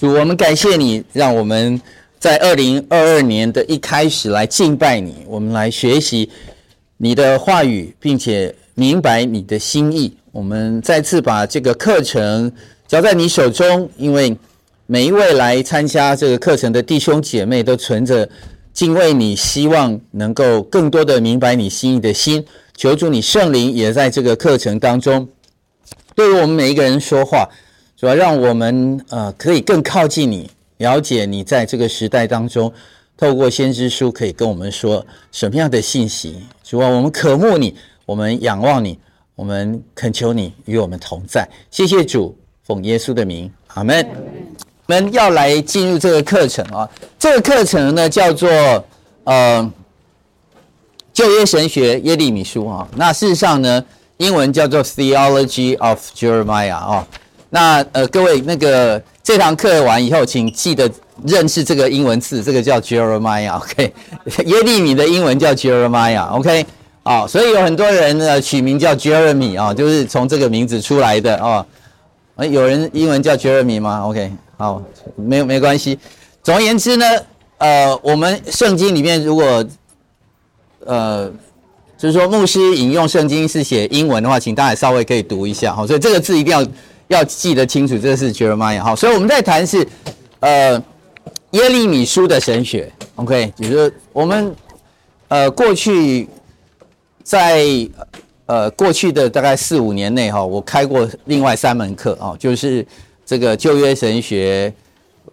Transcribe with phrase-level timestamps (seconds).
[0.00, 1.78] 主，我们感谢你，让我们
[2.18, 6.30] 在二零二二年的一开始来敬拜你，我们来学习
[6.96, 10.16] 你的话语，并且明白你的心意。
[10.32, 12.50] 我们再次把这个课程
[12.88, 14.34] 交在你手中，因为
[14.86, 18.26] 每一位来参加这个课程的弟兄姐妹都存着
[18.72, 22.42] 敬畏你，希望能够更多的明白你心意的心。
[22.74, 25.28] 求主你圣灵也在这个课程当中，
[26.14, 27.46] 对于我们每一个人说话，
[28.00, 32.72] 主要让我们呃可以更靠近你，了解你在这个时代当中，
[33.14, 36.42] 透过先知书可以跟我们说什么样的信息。
[36.64, 37.76] 主啊，我们渴慕你，
[38.06, 38.98] 我们仰望你，
[39.34, 41.46] 我们恳求你与我们同在。
[41.70, 44.08] 谢谢主，奉耶稣的名，阿门。
[44.86, 46.88] 我们要来进入这个课程啊，
[47.18, 48.48] 这个课程呢叫做
[49.24, 49.72] 呃
[51.12, 52.88] 旧约神学耶利米书啊。
[52.96, 53.84] 那事实上呢，
[54.16, 57.06] 英文叫做 Theology of Jeremiah 啊。
[57.50, 60.90] 那呃各位那个这堂课完以后，请记得
[61.26, 63.92] 认识这个英文字，这个叫 Jeremiah，OK？
[64.46, 66.64] 耶利米的英文叫 Jeremiah，OK？
[67.02, 71.66] 啊，所以有很多人呢取名叫 Jeremy 啊，就是从这个名字出来的啊。
[72.50, 74.32] 有人英文叫 Jeremy 吗？OK？
[74.56, 74.82] 好，
[75.16, 75.98] 没有没关系。
[76.42, 77.04] 总而言之呢，
[77.58, 79.62] 呃，我们圣经里面如果，
[80.86, 81.30] 呃，
[81.98, 85.74] 就是说牧师引用圣经是写英文的话，请大家稍微可以读一下。
[85.74, 86.66] 好，所以这个字一定要
[87.10, 88.82] 要记得清楚，这是 Jeremiah。
[88.82, 89.86] 好，所以我们在谈是，
[90.40, 90.72] 呃，
[91.52, 92.90] 耶利米书的神学。
[93.14, 94.52] OK，就是我们
[95.28, 96.28] 呃过去
[97.22, 97.64] 在
[98.46, 102.84] 呃过去的大概四五年内哈，我开过另外三门课啊，就是。
[103.26, 104.74] 这个旧约神学，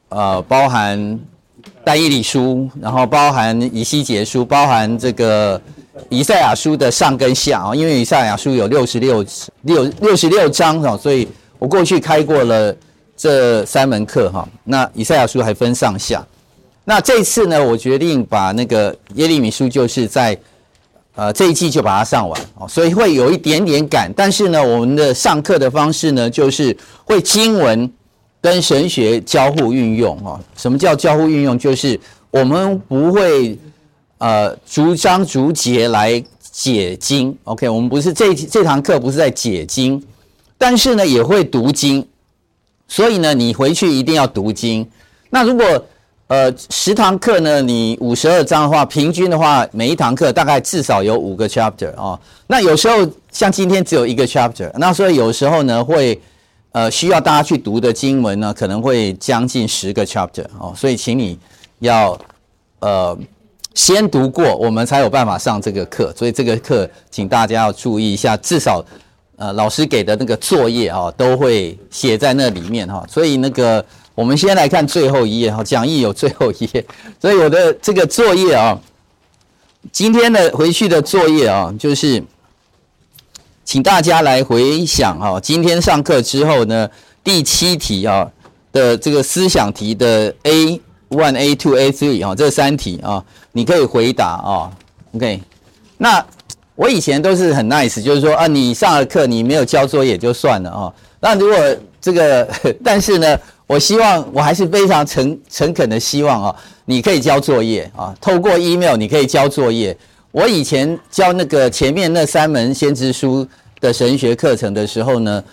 [0.09, 1.19] 呃，包含
[1.83, 5.59] 但以理书，然后包含以西结书，包含这个
[6.07, 9.25] 以赛亚书的上跟下啊，因为以赛亚书有六十六
[9.63, 11.27] 六六十六章啊，所以
[11.59, 12.75] 我过去开过了
[13.15, 14.47] 这三门课哈。
[14.63, 16.25] 那以赛亚书还分上下，
[16.85, 20.37] 那这次呢，我决定把那个耶利米书就是在。
[21.19, 24.13] 呃，这一季就把它上完哦，所以会有一点点赶。
[24.15, 27.91] 但是呢，我们的上课的方式呢，就是会经文
[28.39, 30.39] 跟神学交互运用哦。
[30.55, 31.57] 什么叫交互运用？
[31.57, 31.99] 就是
[32.29, 33.57] 我们不会
[34.19, 37.67] 呃逐章逐节来解经，OK？
[37.67, 39.99] 我们不是这这堂课不是在解经，
[40.57, 42.07] 但是呢也会读经。
[42.87, 44.89] 所以呢，你回去一定要读经。
[45.29, 45.85] 那如果
[46.27, 52.19] 呃，十堂课呢，你五十二章的话，平均的话，每一堂课大概至少有五个 chapter 哦。
[52.47, 56.19] 那有时候像今天只有一个 chapter，那所以有时候呢会
[56.73, 60.73] 呃需要大家去读的经文呢，可能会将近十个 chapter 哦。
[60.75, 61.39] 所以请你
[61.79, 62.19] 要
[62.79, 63.17] 呃
[63.73, 66.13] 先读过，我们才有办法上这个课。
[66.13, 68.83] 所以这个课请大家要注意一下，至少
[69.37, 73.83] 呃老师给的那个作业啊、都会写在那里面哈、所以那个。
[74.17, 76.83] 我们先来看最后一页哈，讲义有最后一页，
[77.21, 78.75] 所以我的这个作业啊，
[79.91, 82.23] 今天的回去的作业啊，就是
[83.63, 86.89] 请大家来回想哈，今天上课之后呢，
[87.23, 88.27] 第七题啊
[88.71, 94.71] 的这个思想题的 A one、A two、A three 啊这三题啊，你可以回答啊
[95.13, 95.39] ，OK？
[95.99, 96.25] 那
[96.77, 101.57] 我以前都是很 nice，就是说啊，你上了课你没有交作业就算了哦，那如果
[101.99, 102.47] 这个，
[102.81, 103.37] 但是呢？
[103.67, 106.55] 我希望我还是非常诚诚恳的希望啊，
[106.85, 109.93] 你可以交作业啊，透过 email 你可以交作业。
[110.31, 113.45] 我以前教那个前面那三门先知书
[113.81, 115.43] 的神学课程的时候呢，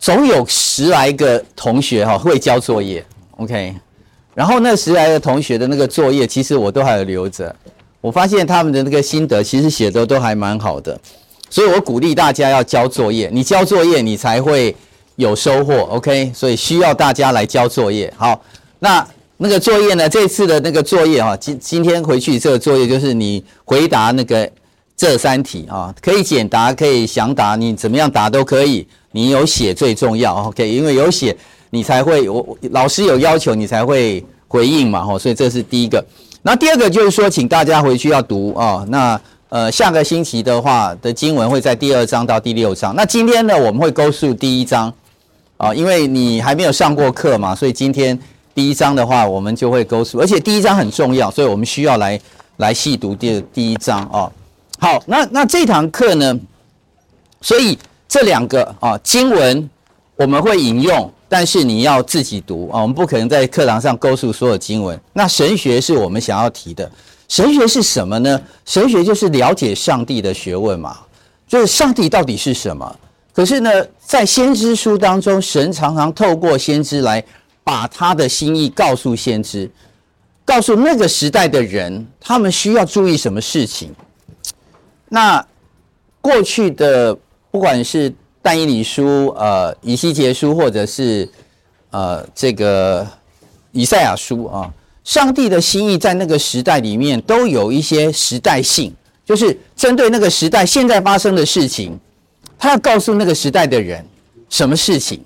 [0.00, 3.04] 总有十来个同学哈会交作业
[3.36, 3.72] ，OK。
[4.34, 7.54] 然后那十来个同学的那个作业，其实我都还有留着。
[8.00, 11.00] 我发现他们的那个心得其实写的都还蛮好的，
[11.48, 13.30] 所以我鼓励大家要交作业。
[13.32, 14.74] 你交作业，你才会。
[15.16, 18.10] 有收获，OK，所以需要大家来交作业。
[18.16, 18.42] 好，
[18.78, 19.06] 那
[19.36, 20.08] 那个作业呢？
[20.08, 24.50] 这次的那个作业啊，今今天回去这个作业就是你回答那个
[24.96, 28.86] 这三题啊，可以简答，可以详答，你怎么样答都可以。
[29.12, 31.36] 你有写最重要，OK，因为有写
[31.68, 36.02] 你才会，我老师有要求你才会回应嘛，哈，所以这是第一个。
[36.42, 39.20] 那第二个就是说，请大家回去要读啊，那。
[39.50, 42.94] 呃，下个星期的话的经文会在第二章到第六章。
[42.94, 44.94] 那今天呢，我们会勾述第一章
[45.56, 48.16] 啊，因为你还没有上过课嘛，所以今天
[48.54, 52.20] 第一章的话，我们就会勾述而且第一章很重要，所以我们需要来
[52.58, 54.30] 来细读第第一章啊。
[54.78, 56.38] 好，那那这堂课呢，
[57.40, 57.76] 所以
[58.08, 59.68] 这两个啊经文
[60.14, 65.00] 我们会引用，但是你要自己读啊，我们不可能在课堂上勾述所有经文。
[65.12, 66.90] 那神学是我们想要提的。
[67.28, 68.42] 神学是什么呢？
[68.64, 70.98] 神学就是了解上帝的学问嘛，
[71.46, 72.96] 就是上帝到底是什么。
[73.32, 77.24] 可是呢，在先知书当中，神常常透过先知来
[77.62, 79.70] 把他的心意告诉先知，
[80.44, 83.94] 告诉那个时代的人，他们需要注意什么事情。
[85.08, 85.46] 那
[86.20, 87.16] 过去的
[87.52, 88.12] 不管是
[88.42, 91.28] 但以理书、呃以西结书，或者是
[91.90, 93.06] 呃这个
[93.72, 94.72] 以赛亚书啊，
[95.04, 98.94] 上帝的心意在那个时代里面都有一些时代性，
[99.24, 101.98] 就是针对那个时代现在发生的事情，
[102.58, 104.04] 他要告诉那个时代的人
[104.48, 105.22] 什么事情。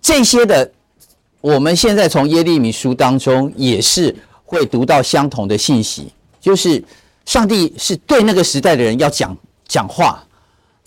[0.00, 0.70] 这些的，
[1.40, 4.14] 我们现在从耶利米书当中也是
[4.44, 6.82] 会读到相同的信息，就是
[7.26, 9.36] 上帝是对那个时代的人要讲
[9.66, 10.24] 讲话，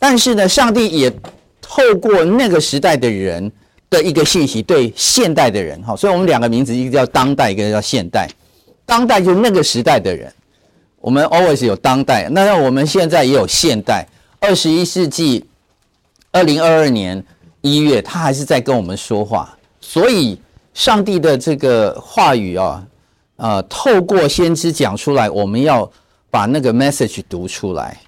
[0.04, 1.14] 但是呢，上帝也
[1.62, 3.52] 透过那个时代的人
[3.88, 8.28] 的一个信息对现代的人，哈，所以我们两个名字，一个叫当代，一个叫现代。
[8.84, 10.34] 当代就是那个时代的人，
[11.00, 14.08] 我们 always 有当代，那我们现在也有现代。
[14.40, 15.46] 二十一世纪，
[16.32, 17.24] 二零二二年。
[17.64, 20.36] 一月，他还是在跟我们说话，所以
[20.74, 22.84] 上帝的这个话语啊，
[23.36, 25.88] 呃，透过先知讲出来，我们要
[26.32, 28.00] 把那个 message 读出来。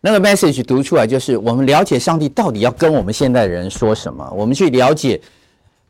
[0.00, 5.20] 那个 message 读出来，就是我们了解上帝到底要跟我们现代人说什么，我们去了解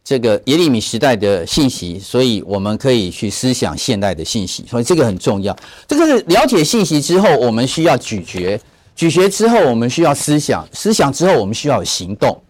[0.02, 5.54] 这个耶利米时代的信息，所以我们可以去思想现代的信息，所以这个很重要。
[5.86, 8.58] 这个是了解信息之后，我们需要咀嚼，
[8.96, 12.40] 咀嚼之后，我们需要思想，思想之后，我们需要行动。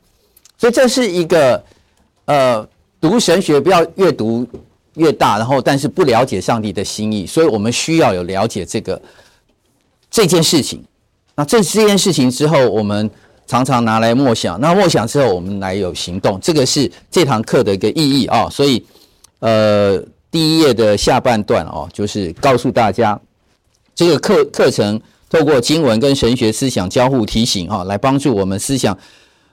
[0.56, 1.64] 所以这是一个，
[2.26, 2.68] 呃，
[3.00, 4.46] 读神学不要越读
[4.94, 9.02] 越大，然后但是不了解上帝的心意，所以我们需要有了解这个
[10.08, 10.84] 这件事情。
[11.38, 13.08] 那这这件事情之后，我们
[13.46, 16.36] 常常拿来默想，那默想之后，我们来有行动。
[16.42, 18.50] 这个是这堂课的一个意义啊、哦。
[18.50, 18.84] 所以，
[19.38, 20.02] 呃，
[20.32, 23.16] 第一页的下半段哦，就是告诉大家
[23.94, 25.00] 这个课课程
[25.30, 28.98] 透过经文跟神学思想交互提醒啊、哦，来帮助我们思想。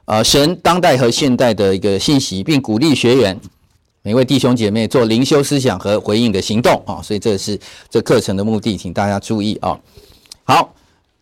[0.05, 3.39] 呃，神当代和现代的一个信息，并鼓励学员
[4.01, 7.59] 每位弟兄姐妹做灵修思想和回应的行动啊，所以这是
[7.91, 9.79] 这课程的目的，请大家注意啊。
[10.43, 10.73] 好，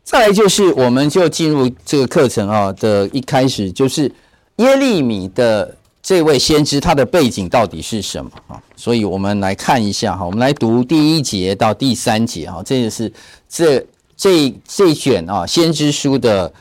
[0.03, 4.11] 再来就是我们就进入这个课程啊的一开始，就是
[4.57, 8.61] 耶利米的这位先知他的背景到底是什么啊？
[8.75, 13.11] 所以我们来看一下哈，我们来读第一节到第三节哈，这个是
[13.49, 13.85] 这
[14.15, 16.51] 这这卷啊先知书的。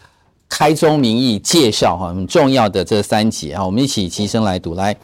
[0.55, 4.75] 开宗明义介绍哈，很重要的这三节啊，我们一起齐声来读。
[4.75, 4.95] 来，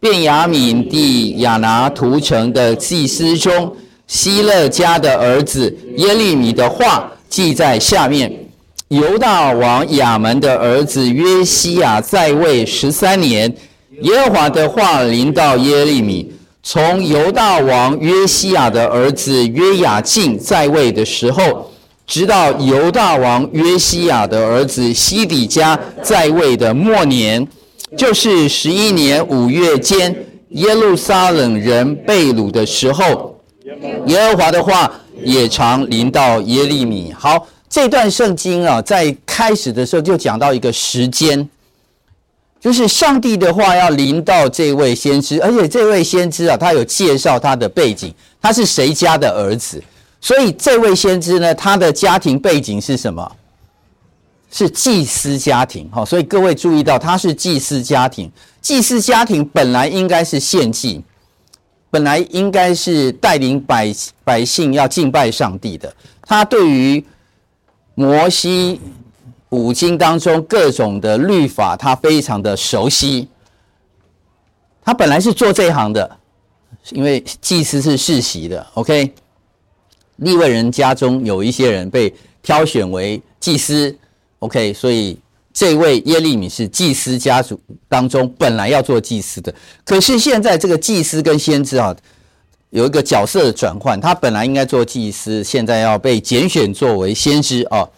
[0.00, 8.32] 便雅悯地亚拿图城的祭司中，希勒家的儿子耶利米的话记在下面。
[8.88, 13.52] 犹大王亚门的儿子约西亚在位十三年，
[14.02, 16.32] 耶和华的话临到耶利米，
[16.62, 21.72] 从犹大王约西亚的儿子约雅敬在位的时候。
[22.06, 27.44] 直到犹大王约西亚的儿子西底家在位的末年，
[27.98, 30.14] 就是十一年五月间，
[30.50, 33.40] 耶路撒冷人被掳的时候，
[34.06, 34.88] 耶和华的话
[35.22, 37.12] 也常临到耶利米。
[37.12, 41.48] 好，这段圣经啊，在开始的时候就讲到一个时间，
[42.60, 49.82] 就是上帝的话要临到这位先知，而且这位先知啊，他有介绍他的背景，他是谁家的儿子。
[50.20, 53.30] 所以这位先知呢，他的家庭背景是什么？
[54.50, 55.88] 是祭司家庭。
[55.92, 58.30] 好，所以各位注意到，他是祭司家庭。
[58.62, 61.02] 祭司家庭本来应该是献祭，
[61.96, 63.90] 本来应该是带领百
[64.22, 65.90] 百姓要敬拜上帝的。
[66.20, 67.02] 他对于
[67.94, 68.78] 摩西
[69.48, 73.26] 五经当中各种的律法，他非常的熟悉。
[74.84, 76.18] 他本来是做这一行的，
[76.90, 78.66] 因为祭司是世袭的。
[78.74, 79.14] OK。
[80.16, 83.98] 利未人家中有一些人被挑选为祭司
[84.40, 85.18] ，OK，所以
[85.56, 87.58] 这位耶利米是祭司家族
[87.88, 89.54] 当中本来要做祭司的。
[89.86, 91.96] 可是现在这个祭司跟先知啊，
[92.68, 97.88] 有一个角色的转换，他本来应该做祭司，现在要被拣选作为先知啊。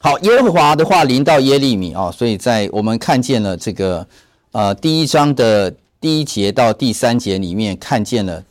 [0.00, 4.06] 好，耶和华的话临到耶利米啊，所以在我们看见了这个
[4.52, 8.42] 呃第一章的第一节到第三节里面，看见了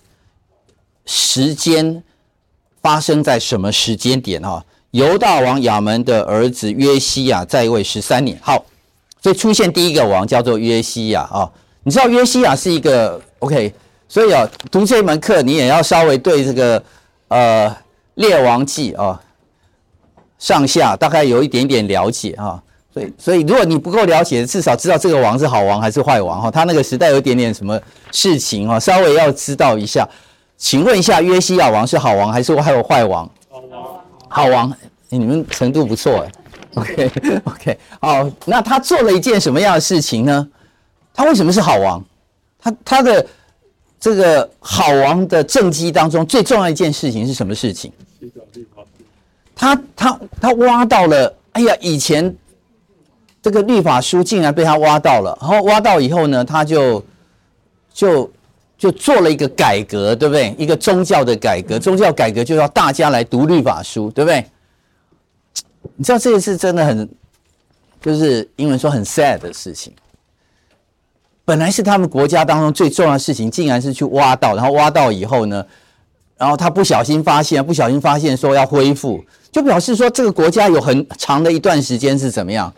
[1.06, 2.04] 时间。
[2.84, 4.42] 发生在什么时间点？
[4.42, 8.38] 哈，犹大王亚门的儿子约西亚在位十三年。
[8.42, 8.64] 好，
[9.22, 11.50] 所以出现第一个王叫做约西亚啊。
[11.84, 13.74] 你知道约西亚是一个 OK，
[14.08, 16.84] 所以啊，读这门课你也要稍微对这个
[17.30, 17.76] 呃
[18.16, 19.20] 列王记啊
[20.38, 22.62] 上下大概有一点点了解啊。
[22.94, 26.52] 所以，所以如果你不够了解，至少知道这个王是好王还是坏王哈。
[26.52, 27.80] 他那个时代有一点点什么
[28.12, 30.06] 事情哈，稍微要知道一下。
[30.58, 33.28] 请问一下，约西亚王是好王还是还有坏王？
[34.32, 34.74] 好王，
[35.10, 36.32] 你们程度不错哎。
[36.76, 40.48] OK，OK，好，那他做了一件什么样的事情呢？
[41.14, 42.02] 他为什么是好王？
[42.58, 43.28] 他他的
[44.00, 47.92] 这个好王的政绩当中最重要一件事情是什么事情？
[49.54, 52.34] 他他他挖到了，哎呀，以前
[53.42, 57.04] 这个律法书竟然被他挖到了，然后挖到以后呢，他就
[57.94, 58.32] 就
[58.82, 60.56] 就做了一个改革，对不对？
[60.58, 64.44] 一个宗教的改革，宗教改革就要大家来读律法书，对不对？
[65.96, 67.08] 你知道这个是真的很，
[68.02, 69.94] 就是英文说很 sad 的事情。
[71.46, 75.64] 本来是他们国家当中最重要的事情，竟然是去挖到，然后挖到以后呢，
[76.36, 82.74] 然后他不小心发现，不小心发现说要恢复，就表示说这个国家有很长的一段时间是怎么样，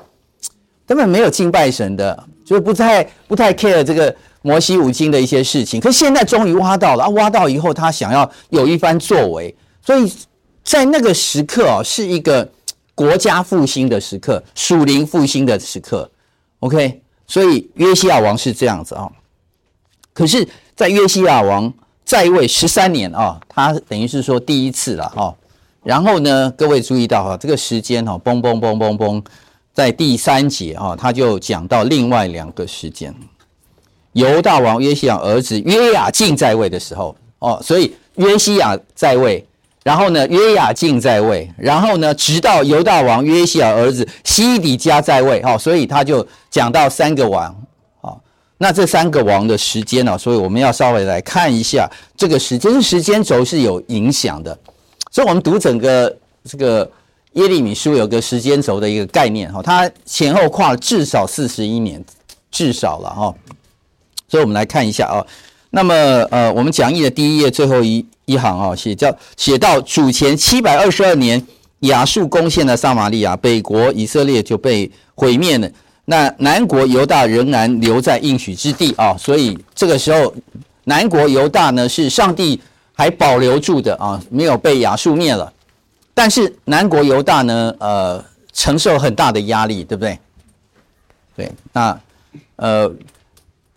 [0.86, 5.81] 根本没有敬拜神的，就是不太不太 care 这个摩西五经的一些事情。
[5.81, 10.13] 可是现在终于挖到了，啊，挖到以后他想要有一番作为，所以
[10.63, 12.47] 在那个时刻啊，是一个
[12.93, 16.12] 国家复兴的时刻，属灵复兴的时刻。
[16.59, 17.00] OK。
[17.25, 19.09] 所以约西亚王是这样子啊，
[20.13, 21.73] 可是，在约西亚王
[22.03, 25.33] 在位十三年啊，他等于是说第一次了哈。
[25.83, 29.23] 然后呢，各位注意到哈，这个时间哈，嘣嘣嘣嘣嘣，
[29.73, 33.15] 在第三节啊，他就讲到另外两个时间，
[34.13, 39.46] 犹大王约西亚儿子约雅敬在位的时候哦，所以约西亚在位。
[39.84, 47.53] 然后呢，约雅敬在位，然后呢，直到犹大王约西亚儿子西底家在位，哈，所以他就讲到三个王，
[48.00, 48.15] 啊，
[48.58, 54.58] 那这三个王的时间呢，所以我们要稍微来看一下这个时间，时间轴是有影响的，
[55.12, 56.89] 所以我们读整个这个
[57.34, 62.01] 耶利米书有个时间轴的一个概念，哈，它前后跨了至少四十一年，
[62.50, 63.36] 至少了，哈，
[64.33, 65.21] 所以我们来看一下啊，
[65.69, 65.93] 那么
[66.31, 68.03] 呃，我们讲义的第一页最后一。
[68.25, 71.45] 一行啊，写叫写到主前七百二十二年，
[71.79, 75.69] 亚述攻陷了撒玛利亚，北国以色列就被毁灭了。
[76.05, 80.33] 那南国犹大仍然留在应许之地啊，所以这个时候
[80.85, 82.59] 南国犹大呢是上帝
[82.93, 85.51] 还保留住的啊，没有被亚述灭了。
[86.13, 88.23] 但是南国犹大呢，呃，
[88.53, 90.17] 承受很大的压力，对不对？
[91.35, 91.99] 对，那
[92.55, 92.89] 呃，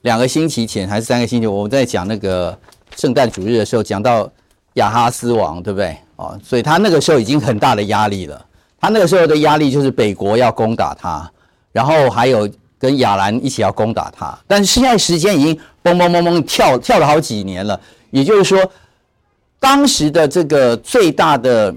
[0.06, 2.56] 两个星期前还是三个星期，我们在讲那个。
[2.96, 4.26] 圣诞主日的时候讲到
[4.74, 5.94] 亚哈斯王，对不对？
[6.14, 8.42] 哦，所以他那个时候已经很大的压力了。
[8.80, 11.30] 他那个时候的压力就是北国要攻打他，
[11.72, 12.48] 然后还有
[12.78, 14.34] 跟亚兰一起要攻打他。
[14.46, 17.78] 但是现在时间已经嘣嘣嘣嘣跳跳了好几年了，
[18.12, 18.64] 也就是说，
[19.60, 21.74] 当时的这个最大的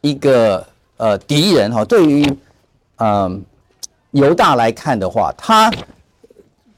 [0.00, 2.24] 一个呃敌人哈，对于
[2.96, 3.44] 嗯
[4.12, 5.70] 犹大来看的话，他。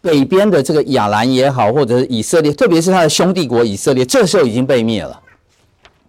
[0.02, 5.21] 北边的这个亚兰也好，或者是以色列，特别是他的兄弟国以色列，这时候已经被灭了。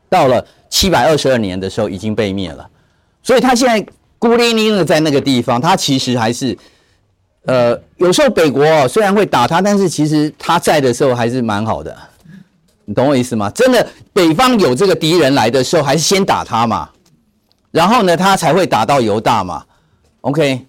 [0.07, 2.65] 到了七百二十二年的时候，已经被灭了。
[3.21, 3.85] 所以他现在
[4.17, 6.57] 孤零零的在那个地方，他其实还是，
[7.45, 11.95] 呃，有时候北国，虽然会打他，但是其实他在的时候还是蛮好的。
[12.85, 13.49] 你懂我意思吗？
[13.49, 16.89] 真的，北方有这个敌人来的时候，还是先打他嘛，
[17.71, 19.65] 然后呢，他才会打到犹大嘛。
[20.21, 20.65] OK，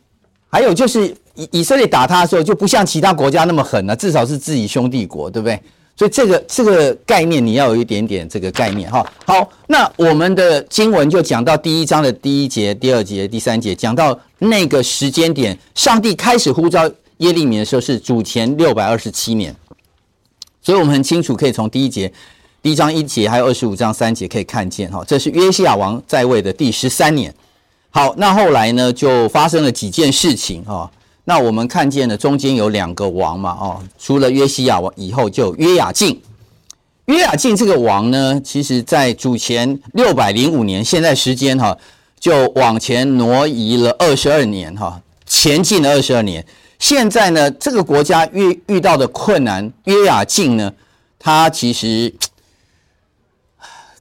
[0.50, 1.14] 还有就是。
[1.34, 5.60] 以以色列打他的时候就不像其他国家那么狠了，至少是自己兄弟国，对不对？
[5.94, 9.06] 所以这个这个概念你要有一点点这个概念哈。
[9.26, 19.54] 好，那我们的经文就讲到第一章的第一节、第二节、第三节，讲到那个时间点，上帝开始呼召耶利米的时候是主前六百二十七年，
[20.62, 22.10] 所以我们很清楚可以从第一节、
[22.62, 27.32] 第一章一节还有二十五章三节可以看见哈，这是约西亚王在位的第十三年。
[27.90, 30.90] 好，那后来呢就发生了几件事情哈。
[31.24, 36.20] 那我们看见了中间有两个王嘛，哦，除了约西亚王以后就约雅敬。
[37.04, 41.78] 约雅敬这个王呢，其实在主前六百零五年，现在时间哈
[42.18, 46.44] 就往前挪移了二十二年哈，前进了二十二年。
[46.80, 50.72] 现在呢，这个国家遇遇到的困难，约雅敬呢，
[51.20, 52.12] 他其实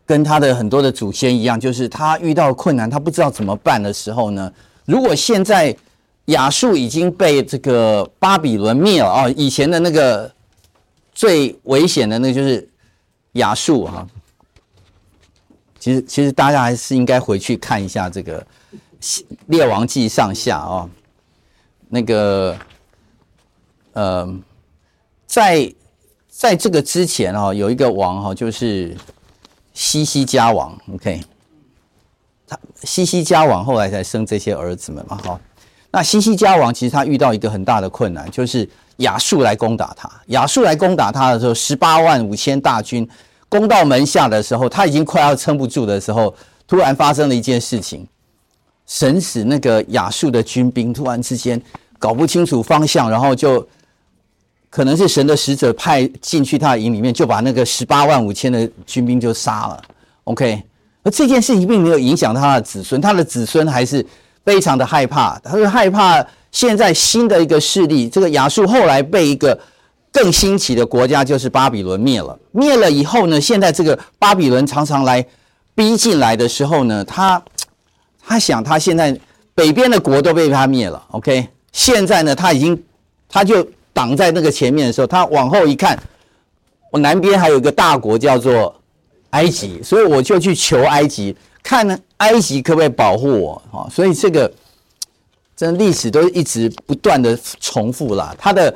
[0.08, 4.52] 跟他的很多的祖先一样，就是他遇到困难，他不知道怎么办的时候呢，
[4.86, 5.78] 如果现在。
[6.32, 9.30] 亚述已经被这个巴比伦灭了啊！
[9.30, 10.30] 以前的那个
[11.14, 12.68] 最危险的，那个就是
[13.34, 14.06] 亚述哈。
[15.80, 18.46] 其实，其实大家还是应该回去看一下这个
[19.48, 20.90] 《列王记》上下哦。
[21.90, 22.58] 那个，
[23.94, 24.40] 呃，
[25.26, 25.74] 在
[26.28, 28.96] 在这个之前哦，有一个王哈，就是
[29.74, 30.78] 西西家王。
[30.94, 31.22] OK，
[32.48, 35.42] 他西西家王后来才生这些儿子们嘛，哈。
[35.92, 38.68] 那西西家王其实他遇到一个很大的困难，就是
[38.98, 40.10] 亚述来攻打他。
[40.28, 43.08] 亚述来攻打他的时候，十八万五千大军
[43.50, 46.34] 攻到门下的时候，他已经快要撑不住的时候，
[46.66, 48.08] 突然发生了一件事情，
[48.88, 51.62] 神使那个亚述的军兵突然之间
[52.00, 53.68] 搞不清楚方向，然后就
[54.70, 59.82] 可能是神的使者派进去他的营里面，就把那个十八万五千的军兵就杀了。
[60.24, 60.64] OK，
[61.04, 64.06] 而这件事情并没有影响他的子孙，他的子孙还是
[64.46, 69.58] 非常的害怕，他是害怕现在新的一个势力，这个亚述后来被一个
[70.12, 72.38] 更兴起的国家就是巴比伦灭了。
[72.52, 75.26] 灭了以后呢，现在这个巴比伦常常来
[75.76, 77.42] 逼进来的时候呢，他
[78.26, 79.18] 他想他现在
[79.54, 82.84] 北边的国都被他灭了，OK，现在呢他已经
[83.30, 83.68] 他就。
[83.94, 86.02] 挡在那个前面的时候，他往后一看，
[86.94, 88.74] 我南边还有一个大国叫做
[89.32, 93.88] 埃及，所以我就去求埃及，看呢埃及可不可以保护我啊？
[93.90, 94.52] 所以这个
[95.56, 98.36] 这历史都一直不断的重复啦。
[98.38, 98.74] 他的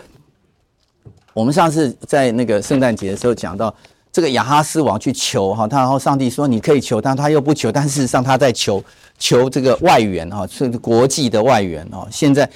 [1.34, 3.74] 我们上次在那个圣诞节的时候讲到，
[4.12, 8.84] 这个亚哈斯王去求哈，他然后上帝说你可以求，但他又不求，但事实上他在求
[9.18, 12.50] 求这个外援哈，是国际的外援哦，现在。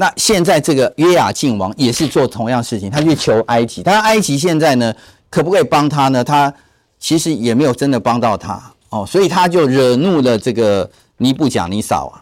[0.00, 4.94] 那现在这个约雅敬王也是做同样事情，他去求埃及，但埃及现在呢，
[5.28, 6.22] 可不可以帮他呢？
[6.22, 6.54] 他
[7.00, 12.20] 其实也没有真的帮到他哦，所以他就惹怒了这个尼布甲尼撒王。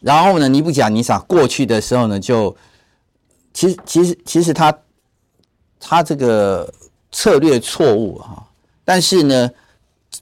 [0.00, 2.56] 然后呢，尼布甲尼撒过去的时候呢，就
[3.54, 4.76] 其实其实其实他
[5.78, 6.72] 他这个
[7.10, 8.44] 策略错误哈，
[8.84, 9.50] 但是呢，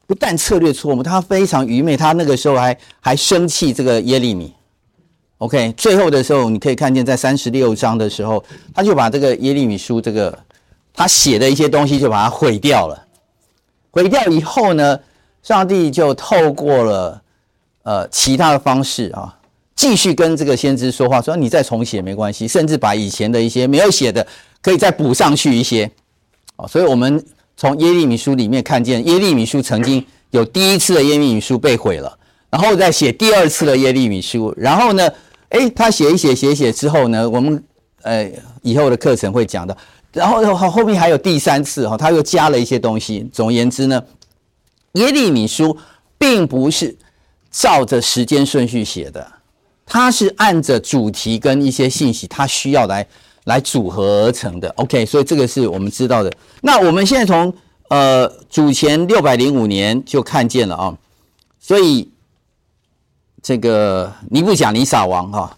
[0.07, 4.53] 不但策略错误，他非常愚昧，他那个时候还还生气这个耶利米。
[5.39, 10.39] OK，最后的时候，你可以看见在三十六章的时候，他就把这个耶利米书这个
[10.93, 13.07] 他写的一些东西就把它毁掉了。
[13.91, 15.01] 毁掉以后呢，
[15.43, 17.23] 上帝就透过了
[17.83, 19.37] 呃其他的方式啊，
[19.75, 24.27] 继续跟这个先知说话，说你再重写没关系，甚至把以前的一些没有写的
[24.61, 25.91] 可以再补上去一些。
[26.57, 27.25] 哦，所以我们
[27.57, 32.19] 从耶利米书里面看见，耶利米书曾经有第一次的耶利米书被毁了，
[32.51, 35.11] 然后再写第二次的耶利米书，然后呢，
[35.49, 37.65] 哎，他写一写写一写之后呢，我们
[38.03, 38.31] 呃
[38.61, 39.75] 以后的课程会讲到，
[40.13, 43.27] 然后后后面还有第三次哈，他又加了一些东西。
[43.33, 44.03] 总而言之呢，
[44.93, 45.77] 耶利米书
[46.19, 46.97] 并不是
[47.51, 49.27] 照着时间顺序写的，
[49.87, 53.07] 它是按着主题跟一些信息，它需要来
[53.45, 54.69] 来组合而成的。
[54.77, 56.33] OK，所以这个是我们知道的。
[56.63, 57.53] 那我们现在从
[57.89, 60.97] 呃主前六百零五年就看见了啊，
[61.59, 62.11] 所以。
[63.43, 65.57] 这个尼布甲尼撒王哈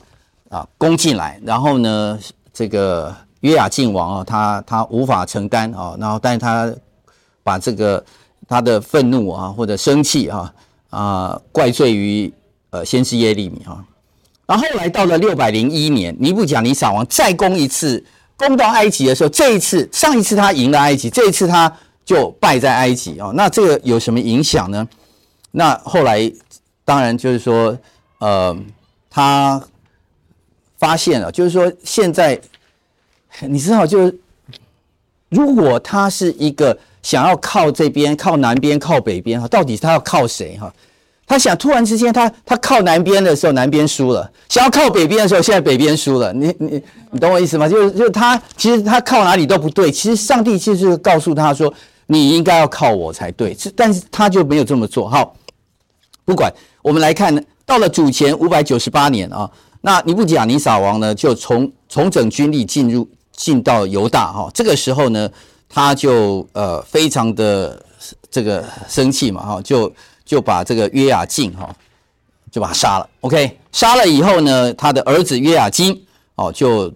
[0.51, 2.17] 啊攻进来，然后呢，
[2.55, 6.73] 这个约雅敬王啊，他他无法承担啊，然后但是他
[7.43, 8.03] 把这个
[8.53, 10.55] 他的愤怒啊或者生气啊
[10.91, 12.33] 啊怪罪于
[12.71, 13.85] 呃先知耶利米啊，
[14.47, 18.05] 然后后来到了六百零一年，尼布甲尼撒王再攻一次，
[18.37, 21.73] 攻到埃及的时候，这一次上一次他赢了埃及，这一次他
[22.05, 24.87] 就败在埃及啊，那这个有什么影响呢？
[25.53, 26.31] 那后来。
[26.85, 27.79] 当然，就是说，
[28.19, 28.55] 呃，
[29.09, 29.63] 他
[30.81, 32.39] 发现了，就是说，现在
[33.43, 34.19] 你知道，就是
[35.29, 40.73] 如果他是一个想要靠这边、靠南边、靠北边哈，到底他要靠谁哈？
[41.27, 46.33] 他想突然之间，他他靠南边的时候，南边输了；想要靠北边的时候，现在北边输了。
[46.33, 47.69] 你你你懂我意思吗？
[47.69, 49.91] 就是就是他其实他靠哪里都不对。
[49.91, 51.73] 其实上帝就是告诉他说，
[52.07, 53.57] 你应该要靠我才对。
[53.75, 55.09] 但是他就没有这么做。
[55.09, 55.35] 好，
[56.25, 56.53] 不管。
[56.83, 57.33] 我们来看，
[57.65, 59.49] 到了主前五百九十八年啊，
[59.83, 65.31] 那尼布甲尼撒王呢，就从重整军力进入进到犹大哈，这个时候呢，
[65.75, 67.83] 他就呃非常的
[68.31, 69.91] 这个生气嘛哈，就
[70.25, 71.75] 就把这个约雅敬哈
[72.51, 75.99] 就把他杀了，OK，杀了以后呢，他的儿子约雅斤
[76.35, 76.93] 哦就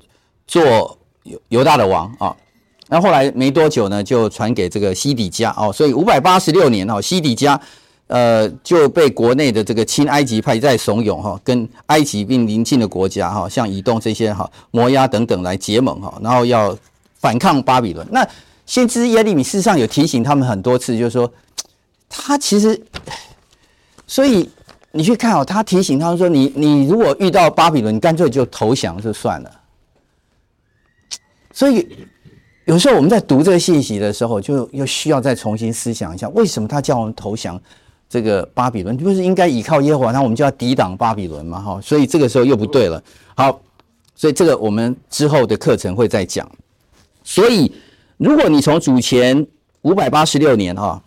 [0.47, 2.37] 做犹犹大的王啊，
[2.89, 7.59] 那后来没多久呢，就传给这个西底家哦，所以五百八十六年哦，西底家。
[8.09, 16.79] 呃，就被国内的这个亲埃及派在怂恿哈，跟埃及并邻近的国家哈，像以东这些哈、摩押等等来结盟哈，然后要
[17.19, 18.07] 反抗巴比伦。
[18.09, 18.25] 那
[18.67, 21.33] 先知耶利米事实上有提醒他们很多次，就是说
[22.09, 22.79] 他其实，
[24.07, 24.51] 所以
[24.93, 29.51] 你去看哦，他提醒他们说，你你如果遇到巴比伦，你干脆就投降就算了。
[31.53, 31.89] 所以
[32.67, 37.59] 有时候我们在读这个信息的时候，就又需要再重新思想一下，为什么他叫我们投降？
[38.09, 41.61] 这个巴比伦不是应该依靠耶和华，那我们就要抵挡巴比伦嘛？
[41.61, 43.03] 哈，所以这个时候又不对了。
[43.35, 43.61] 好，
[44.15, 46.49] 所以这个我们之后的课程会再讲。
[47.25, 47.73] 所以，
[48.17, 49.47] 如果你从主前
[49.83, 51.03] 五百八十六年哈，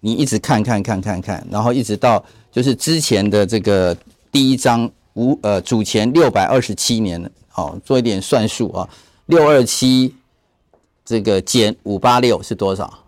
[0.00, 3.96] 你一直看看看看看，然后一直到就是之前的这个
[4.30, 8.88] 第一章五呃主前六百二十七年，好，做一点算术啊，
[9.26, 10.14] 六二七
[11.04, 12.98] 这个减五八六是多少？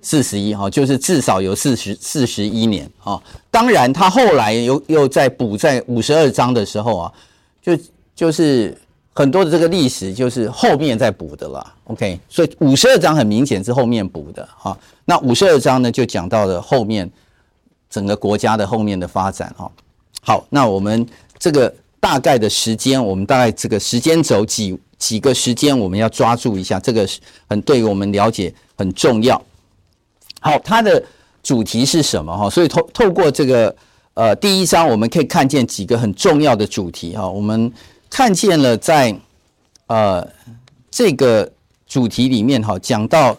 [0.00, 3.22] 四十一哈，就是至少有四十四十一年啊。
[3.50, 7.12] 当然，他后来又又在补在五十二章的时候啊，
[7.62, 7.78] 就
[8.14, 8.76] 就是
[9.16, 14.76] 很多的这个历史就是后面再补的了，OK，所以五十二章很明显是后面补的哈。
[15.04, 17.08] 那五十二章呢，就讲到了后面
[17.88, 19.70] 整个国家的后面的发展哈。
[20.20, 21.06] 好，那我们
[21.38, 27.08] 这个大概的时间，我们大概这个时间轴几几个时间，我们要抓住一下，这个
[27.48, 29.40] 很对于我们了解很重要。
[30.40, 31.00] 好，它的
[31.40, 32.50] 主题是什么哈？
[32.50, 33.72] 所以透透过这个
[34.14, 37.72] 呃第一章，我们可以看见几个很重要的主题哈，我们。
[38.14, 39.12] 看见了在，
[39.88, 40.24] 呃
[40.88, 41.50] 这个
[41.84, 43.36] 主题里面哈，讲到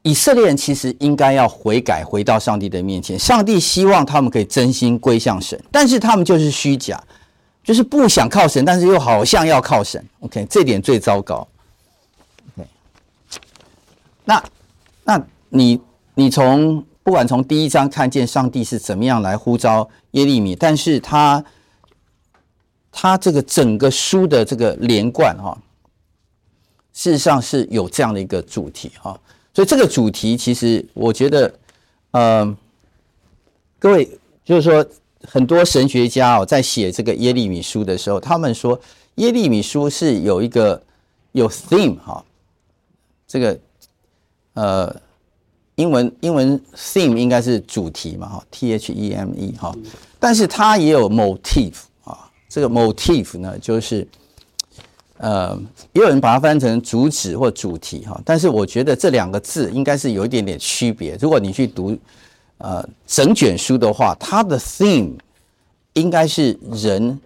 [0.00, 3.18] 以色列人其实应该要悔改，回到上帝的面前。
[3.18, 6.98] 上帝希望他们可以真心归向神，但是他们就是虚假，
[7.62, 10.02] 就是不想靠神，但是又好像要靠神。
[10.20, 11.46] OK，这点最糟糕。
[12.56, 12.66] OK，
[14.24, 14.42] 那
[15.04, 15.78] 那你
[16.14, 21.44] 你从不管从第一章看见上帝是怎么样来呼召耶利米，但是他。
[22.90, 25.56] 他这个整个书的这个连贯哈，
[26.92, 29.18] 事实上是有这样的一个主题哈，
[29.54, 31.54] 所以这个主题其实我觉得，
[32.10, 32.56] 呃，
[33.78, 34.08] 各位
[34.44, 34.84] 就是说
[35.22, 38.80] 很多神学家哦在写这个耶利米书的时候，他们说
[39.16, 40.82] 耶利米书是有一个
[41.32, 42.24] 有 theme 哈，
[43.26, 43.58] 这个
[44.54, 44.96] 呃
[45.76, 49.72] 英文英文 theme 应该是主题嘛哈，T H E M E 哈，
[50.18, 51.74] 但是它也有 motif。
[52.48, 54.06] 这个 motif 呢，就是
[55.18, 55.54] 呃，
[55.92, 61.16] 也有人把它翻成主旨或主题哈，但是我觉得这两个字应该是有一点点区别。
[61.20, 61.96] 如果你去读
[62.56, 65.12] 呃整卷书的话，它的 theme
[65.92, 67.20] 应该是人，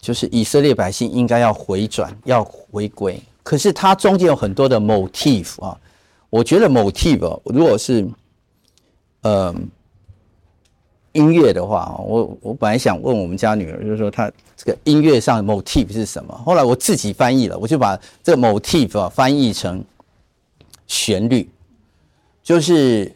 [0.00, 3.20] 就是以色列百姓应该要回转，要回归。
[3.42, 5.76] 可是它中间有很多的 motif 啊，
[6.30, 8.08] 我觉得 motif 如果是
[9.22, 9.54] 呃。
[11.14, 16.34] 音乐的话，我我本来想问我们家女儿，就是说她这个音乐上的 motif 是什么？
[16.44, 19.82] 后来我自己翻译了，我就把这个 motif 啊翻译成
[20.86, 21.48] 旋律，
[22.42, 23.10] 就是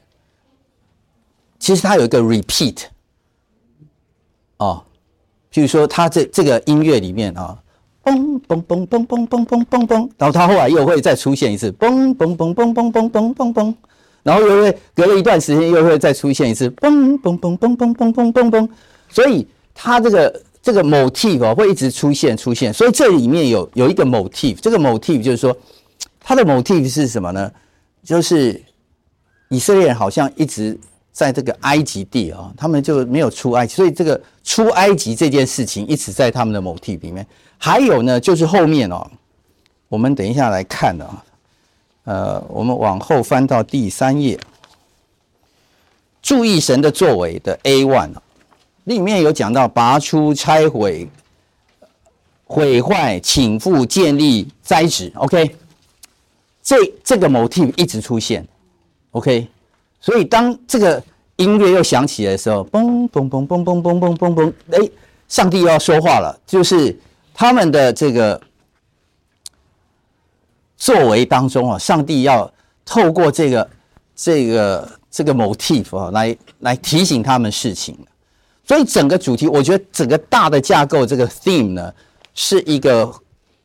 [1.59, 2.85] 其实它有一个 repeat
[4.59, 4.83] 哦，
[5.53, 7.59] 譬如说它这这个音乐里面啊，
[8.05, 13.75] 嘣嘣嘣嘣嘣嘣嘣嘣嘣，然后它后来又会再出现一次，嘣嘣嘣嘣嘣嘣嘣嘣嘣。
[14.23, 18.69] 然后又会隔了一段时间，又会再出现一次，嘣嘣嘣嘣嘣嘣嘣嘣嘣。
[19.09, 22.73] 所以它这个这个 motif 啊，会一直出现出现。
[22.73, 25.57] 所以这里面有有一个 motif，这个 motif 就是说，
[26.21, 27.51] 它的 motif 是什么呢？
[28.05, 28.61] 就是
[29.49, 30.79] 以色列人好像一直
[31.13, 37.27] 在这个埃及地啊，他们就没有出埃及，所以这个出埃及这件事情一直在他们的 motif 里面。
[37.57, 39.11] 还有呢，就是后面哦，
[39.89, 41.25] 我们等一下来看啊。
[42.09, 44.41] 呃，我们往后翻到第三页，
[46.23, 48.15] 注意神的作为的 A one
[48.85, 51.07] 里面有讲到拔出、拆毁、
[52.47, 55.13] 毁坏、倾覆、建立、栽植。
[55.17, 55.55] OK，
[56.63, 58.49] 这这个 motif 一直出现。
[59.11, 59.47] OK，
[60.01, 61.03] 所以当这个
[61.37, 64.91] 音乐又响起来的时候，嘣嘣嘣嘣嘣嘣嘣嘣嘣，哎，
[65.29, 66.99] 上帝要说话了，就是
[67.35, 68.41] 他们的这个。
[70.79, 72.51] 作为当中啊，上帝要
[72.87, 73.69] 透过这个、
[74.15, 77.99] 这个、这个 motif 啊，来来提醒他们事情。
[78.65, 81.93] 所以整个主题，我觉得整个大的架构，这个 theme 呢，
[82.33, 83.13] 是一个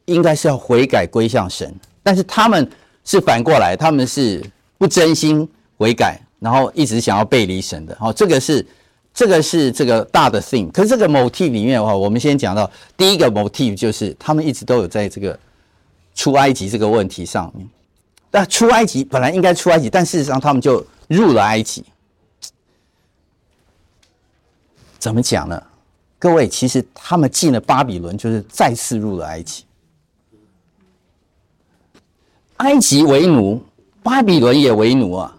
[0.05, 1.71] 应该是要悔改归向神，
[2.01, 2.67] 但是他们
[3.05, 4.43] 是反过来，他们是
[4.79, 5.47] 不真心
[5.77, 7.95] 悔改，然后一直想要背离神的。
[7.99, 8.65] 好，这个是
[9.13, 10.71] 这个是这个大的 theme。
[10.71, 15.37] 可是这个 motif 里面的话，我们先讲到第一个 motif，就是他们一直都有在这个。
[16.13, 17.67] 出埃及这个问题上面，
[18.31, 21.83] 那出埃及本来应该出埃及，但事实上他们就入了埃及。
[24.99, 25.61] 怎么讲呢？
[26.17, 29.65] 各位，其实他们进了巴比伦，就是再次入了埃及。
[32.57, 33.61] 埃及为奴，
[34.01, 35.37] 巴比伦也为奴啊！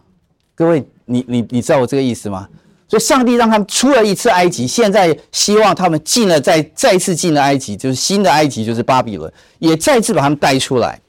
[0.55, 2.47] 各位，你你你知道我这个意思吗？
[2.95, 11.01] 所以上帝让他们出了一次埃及，现在希望他们进了再再次进了埃及，就是新的埃及，就是巴比伦，也再次把他们带出来。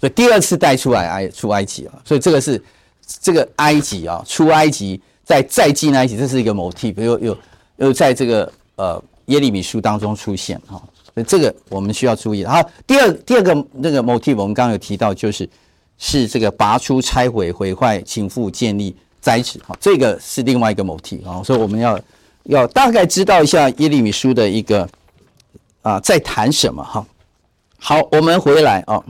[0.00, 2.02] 所以第二次带出来埃出埃及了。
[2.04, 2.60] 所以这个是
[3.22, 7.38] 这个埃及啊，出埃及再再进埃及，这是一个 motif，又又
[7.76, 10.82] 又在这个呃耶利米书当中出现哈。
[11.14, 12.40] 所以这个我们需要注意。
[12.40, 15.48] 然后，第二第二个那个 motif，我们刚刚有提到，就是
[15.96, 18.96] 是这个拔出、拆毁、毁坏、倾覆、建立。
[19.24, 21.98] 栽植，哈，这个是另外一个 motif 啊，所以我们要
[22.42, 24.86] 要大概知道一下耶利米书的一个
[25.80, 27.06] 啊在谈什么哈。
[27.78, 29.02] 好，我们回来啊，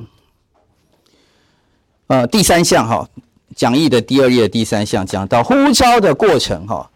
[2.06, 3.08] 呃，第三项哈，
[3.56, 6.88] 讲义的第二页第三项讲到呼召的过程哈，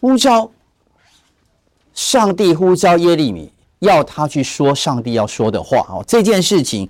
[0.00, 0.50] 呼召，
[1.92, 6.02] 上帝呼召耶利米，要他去说上帝要说的话哦。
[6.08, 6.88] 这件事情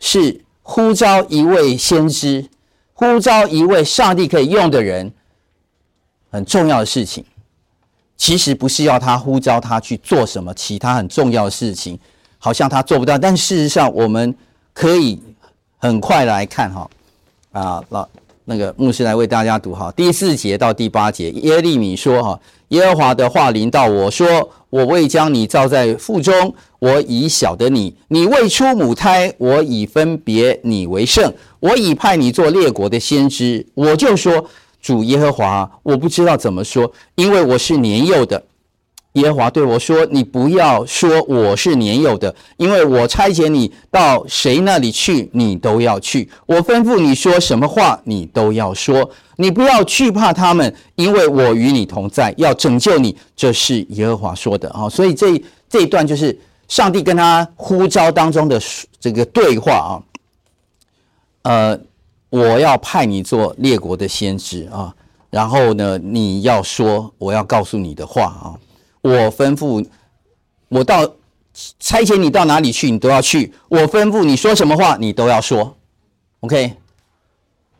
[0.00, 2.44] 是呼召一位先知，
[3.02, 5.12] 呼召一位上帝可以用的人，
[6.30, 7.24] 很重要的事情。
[8.16, 11.98] 其实不是要他呼召他去做什么其他很重要的事情，
[12.38, 13.18] 好像他做不到。
[13.18, 14.32] 但事实上，我们
[14.72, 15.20] 可以
[15.78, 16.88] 很快来看哈
[17.50, 18.08] 啊，老
[18.44, 21.30] 那个牧师来为大家读哈第四节到第八节。
[21.30, 33.66] 耶利米说哈，耶和华的话临到我说，我未将你造在腹中，我已晓得你；你未出母胎，我已分别你为圣，我已派你做列国的先知。
[33.74, 34.46] 我就说。
[34.82, 38.42] 主耶和华，我不知道怎么说，因为我是年幼的。
[39.12, 46.28] 耶和华对我说：“你不要说我是年幼的，因为我差遣你到谁那里去，你都要去。
[46.46, 49.10] 我吩咐你说什么话，你都要说。
[49.36, 54.88] 你不要惧怕他们，因为我与你同在，要拯救你。”这是耶和华说的啊。
[54.88, 58.60] 所以这这一段就是上帝跟他呼召当中的
[59.00, 59.92] 这个对话啊。
[61.42, 61.78] 呃。
[62.32, 64.94] 我要派你做列国的先知啊，
[65.28, 68.56] 然后呢，你要说我要告诉你的话啊。
[69.02, 69.86] 我吩咐
[70.68, 71.06] 我到
[71.78, 73.52] 差遣你到哪里去，你都要去。
[73.68, 75.76] 我吩咐你说什么话，你都要说。
[76.40, 76.72] OK，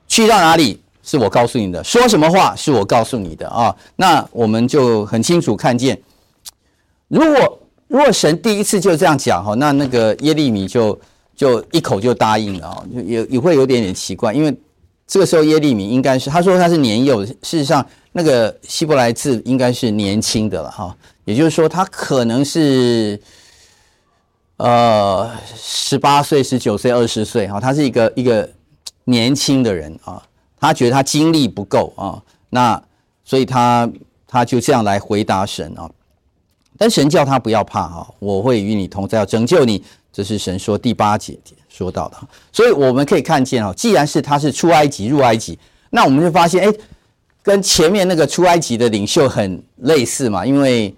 [0.06, 3.74] 去到哪里是我告诉你的，说什么话是我告诉你的啊。
[3.96, 5.98] 那我们就很清楚看见，
[7.08, 7.58] 如果
[7.88, 11.00] 如果神第一次就这样讲哈，那那个耶利米就。
[11.34, 14.54] 就一口就答应了啊，也也会有点点奇怪，因为
[15.06, 23.20] 这个时候耶利米应该是他说他是年幼，事实上那个希伯来字应该是年轻的了哈，也就是说他可能是
[24.58, 28.48] 呃十八岁、十九岁、二十岁哈，他是一个一个
[29.04, 30.22] 年轻的人啊，
[30.60, 32.82] 他觉得他精力不够啊，那
[33.24, 33.90] 所以他
[34.26, 35.90] 他就这样来回答神啊，
[36.76, 39.82] 但神叫他不要怕哈，我会与你同在，要拯救你。
[40.12, 41.38] 这是神说第八节
[41.70, 42.18] 说到的，
[42.52, 46.74] 所以我们可以看见啊，既然是他是出埃及入埃及，那我们就发现，哎，
[47.42, 50.94] 跟前面那个出埃及的领袖很类似嘛，因为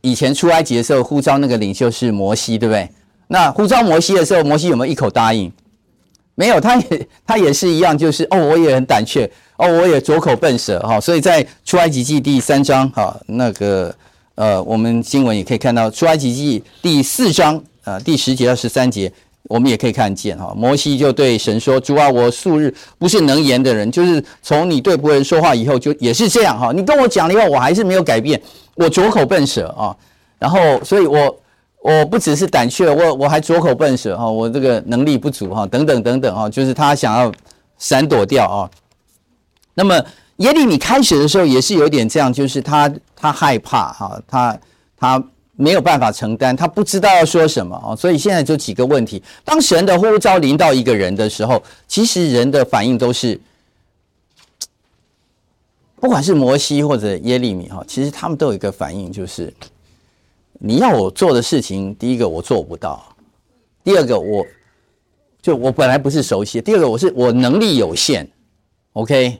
[0.00, 2.88] 以前出埃及的时候呼召那个领袖是摩西，对不对？
[3.28, 5.50] 那呼召摩西的时候，摩西有没有一口答应？
[6.36, 13.94] 没有，他也他也是一样，就是哦，我也很胆怯，哦，我也拙口笨舌哈，所以在出埃及记第三章哈，那个
[14.34, 17.62] 呃，我们经文也可以看到出埃及记第四章。
[17.84, 19.12] 啊，第十节到十三节，
[19.48, 26.72] 我们也可以看见哈，摩西就对神说：“主啊，我素日不是能言的人，就是从你对仆人说话以后，就也是这样哈。
[26.72, 28.40] 你跟我讲了以后，我还是没有改变，
[28.74, 29.94] 我拙口笨舌啊。
[30.38, 31.38] 然后，所以我
[31.82, 37.30] 我不只是胆怯，我我还拙口笨舌哈，我这个能力不足哈，等等等等哈，就是他想要
[37.76, 38.70] 闪躲掉啊。
[39.74, 40.02] 那么
[40.38, 44.58] 耶利米开始的时候也是有点这样，就是他他害怕哈，他
[44.96, 45.22] 他。
[45.56, 49.22] 没有办法承担，他不知道要说什么啊，所以现在就几个问题。
[49.44, 53.40] 当神的呼召临到一个人的时候，其实人的反应都是，
[56.00, 59.54] 不管是摩西或者耶利米哈，其实他们都有一个反应，就是
[60.58, 63.14] 你要我做的事情，第一个我做不到，
[63.84, 64.44] 第二个我
[65.40, 68.28] 就我本来不是熟悉，第二个我是我能力有限
[68.94, 69.38] ，OK，然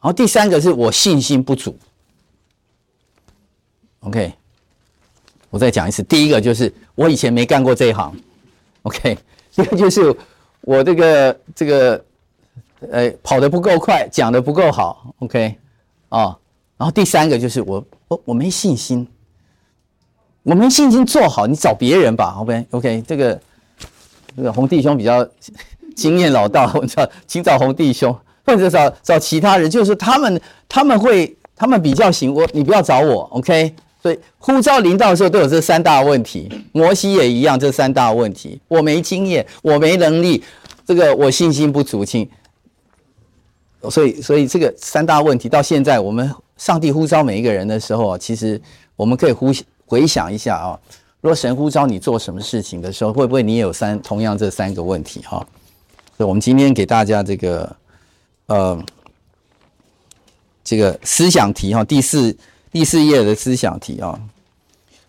[0.00, 1.78] 后第三个是我信心不足
[4.00, 4.32] ，OK。
[5.56, 8.14] 我再讲一次，第一个就是我以前没干过这一行
[8.82, 9.16] ，OK。
[9.56, 10.14] 第二个就是
[10.60, 12.04] 我这个这个
[12.90, 15.54] 呃跑得不够快，讲得不够好，OK
[16.10, 16.36] 啊。
[16.76, 19.08] 然后第三个就是我我我没信心，
[20.42, 23.02] 我没信心做好，你找别人吧，OK OK。
[23.08, 23.40] 这个
[24.36, 25.26] 这个红弟兄比较
[25.94, 28.14] 经验老道，我找请找红弟兄，
[28.44, 30.38] 或者找找其他人，就是他们
[30.68, 33.74] 他们会他们比较行，我你不要找我，OK。
[34.06, 40.44] 所以呼召临到的时候都有这三大问题，摩西也一样，这三大问题，我没经验，我没能力，
[40.86, 42.28] 这个我信心不足，请。
[43.90, 48.62] 所以，所以这个三大问题到现在，我们上帝呼召每一个人的时候啊，其实
[48.94, 49.52] 我们可以呼
[49.86, 50.78] 回想一下啊，
[51.20, 55.44] 如果神呼召你做什么事情的时候，会不会你也有三同样这三个问题哈？
[56.16, 57.76] 所以我们今天给大家这个
[58.46, 58.84] 呃
[60.62, 62.36] 这个思想题哈，第四。
[62.76, 64.20] 第四页的思想题啊，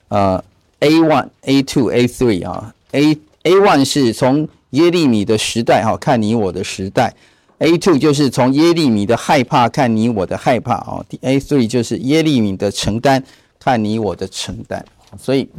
[0.07, 0.41] 呃
[0.79, 3.11] ，A one、A two、A three 啊，A
[3.43, 7.13] A one 是从耶利米的时代哈看你我的时代
[7.57, 13.21] ，A two 就是从耶利米的害怕看你我的害怕啊，A three 就是耶利米的承担
[13.59, 14.81] 看你我的承担，
[15.19, 15.49] 所以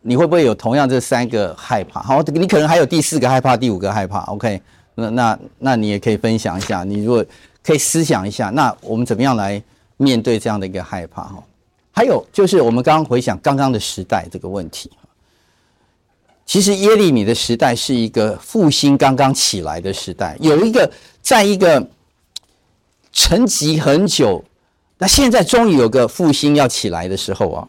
[0.00, 2.00] 你会不会有同样这三个害怕？
[2.00, 4.20] 好，你可能还有第四个害怕、第五个害怕。
[4.20, 4.58] OK，
[4.94, 7.22] 那那那你也可以分享一下，你如果
[7.62, 9.62] 可以思想一下，那我们怎么样来？
[9.96, 11.42] 面对这样的一个害怕哈，
[11.92, 14.90] 还有就是我们刚刚回想刚刚的时代这个问题，
[16.44, 21.88] 其实耶利米的时代是一个复兴刚刚起来的时代，有一个在一个
[23.12, 24.44] 沉寂很久，
[24.98, 27.68] 那现在终于有个复兴要起来的时候啊，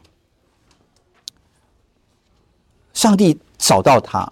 [2.96, 4.28] 上帝找到他，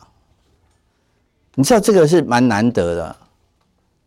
[1.53, 3.15] 你知道这个是蛮难得的，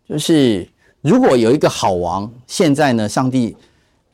[0.09, 0.69] 就是
[1.03, 3.57] 如果有一个好王，现在呢，上帝。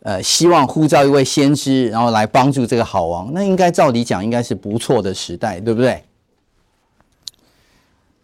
[0.05, 6.03] 呃，希望呼召一位先知，然后来帮助这个好王，那应该照理讲应该是不错的时代，对不对？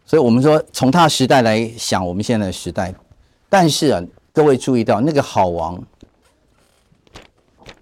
[0.05, 2.93] 所以，我们说从他的时代来想，我们现在的时代。
[3.49, 5.81] 但是啊，各位注意到那个好王，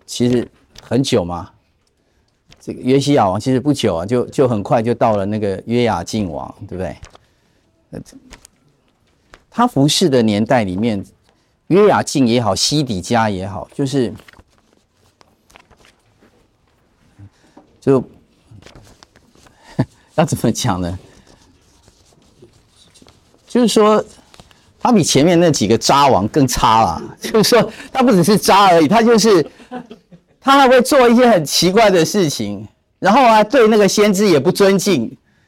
[0.05, 0.47] 其实
[0.83, 1.51] 很久嘛。
[2.61, 6.95] 这个约西亚王其实不久啊，就就很快就到了那个约雅敬王，对不对？
[9.49, 11.03] 他服侍的年代里面。
[11.69, 14.13] 约雅敬也好，西底家也好，就是
[17.81, 18.03] 就
[20.15, 20.99] 要怎么讲呢？
[23.49, 24.05] 就是说，
[24.79, 27.03] 他比前面那几个渣王更差了。
[27.21, 29.45] 就是说，他不只是渣而已，他就是
[30.41, 32.67] 他还会做一些很奇怪的事情，
[32.99, 35.03] 然后啊，对那个先知也不尊敬。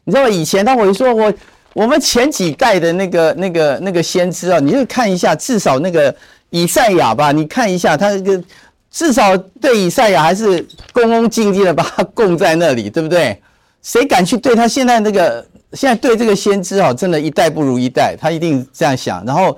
[0.05, 1.33] 你知道，以前他会说我。
[1.79, 6.13] 我们前几代的那个、那个、那个先知啊，你就看一下，至少那个
[6.51, 8.43] 以赛亚吧，你看一下他那个，
[8.91, 10.61] 至少对以赛亚还是
[10.93, 13.41] 恭恭敬敬的把他供在那里，对不对？
[13.81, 19.25] 谁敢去对他现在那个现在对这个先知啊，真的一代不如一代，他一定这样想。
[19.25, 19.57] 然后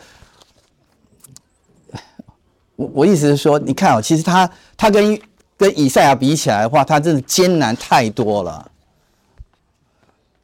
[2.77, 5.19] 我我意思是说，你看啊，其实他他跟
[5.57, 8.71] 跟以赛亚比起来的话，他真的艰难太多了。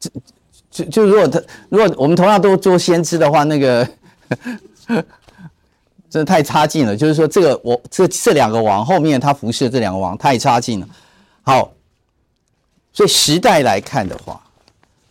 [0.01, 0.09] 这
[0.77, 3.89] 就就如果他如果我们同样都做先知的话，那个
[6.11, 6.95] 真的太差劲了。
[6.95, 10.89] 就是说，这个我这这两个王后面他服侍的这两个王太差劲了。
[11.43, 11.73] 好，
[12.93, 14.39] 所以时代来看的话，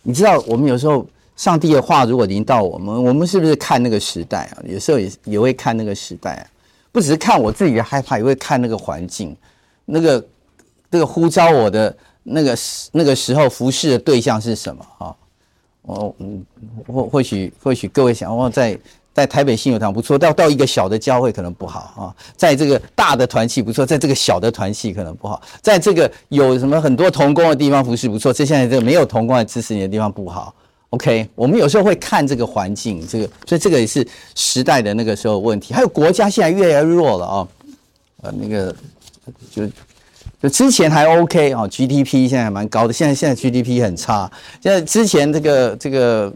[0.04, 4.62] 你知道我们有时候上帝的话如果临到我们，我们是不是看那个时代啊？
[4.66, 6.46] 有时候也也会看那个时代啊，
[6.92, 9.36] 不只是看我自己的害怕，也会看那个环境，
[9.86, 10.28] 那个
[10.92, 12.56] 那个呼召我的那个
[12.92, 15.16] 那个时候服侍的对象是什么啊？
[15.86, 16.44] 哦，嗯，
[16.88, 18.78] 或或许或许各位想，哦，在
[19.14, 30.54] 在台北信友堂不错，到到一个小的教会可能不好啊，在这个大的团契不错，在这个小的团契可能不好，在这个有什么很多同工的地方服侍不错，这现在这个没有同工来支持你的地方不好。
[30.90, 37.48] OK，我们有时候会看这个环境，这个所以这个也是时代的那个时候问题，还有国家现在越来越弱了啊，
[38.24, 38.76] 呃，那个
[39.52, 39.70] 就。
[40.50, 44.32] 之前还 OK 啊，GDP 现在还蛮高的，现在现在 GDP 很差。
[44.62, 46.34] 现在之前这个这个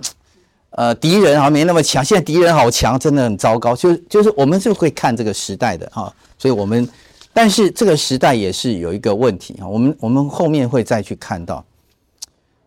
[0.71, 3.75] 呃敌人好像没那么强，现在敌人好强，真的很糟糕。
[3.75, 6.87] 就就是我们是会看这个时代的哈，所以我们
[7.33, 11.63] 但是这个时代也是有一个问题啊，我们我们后面会再去看到，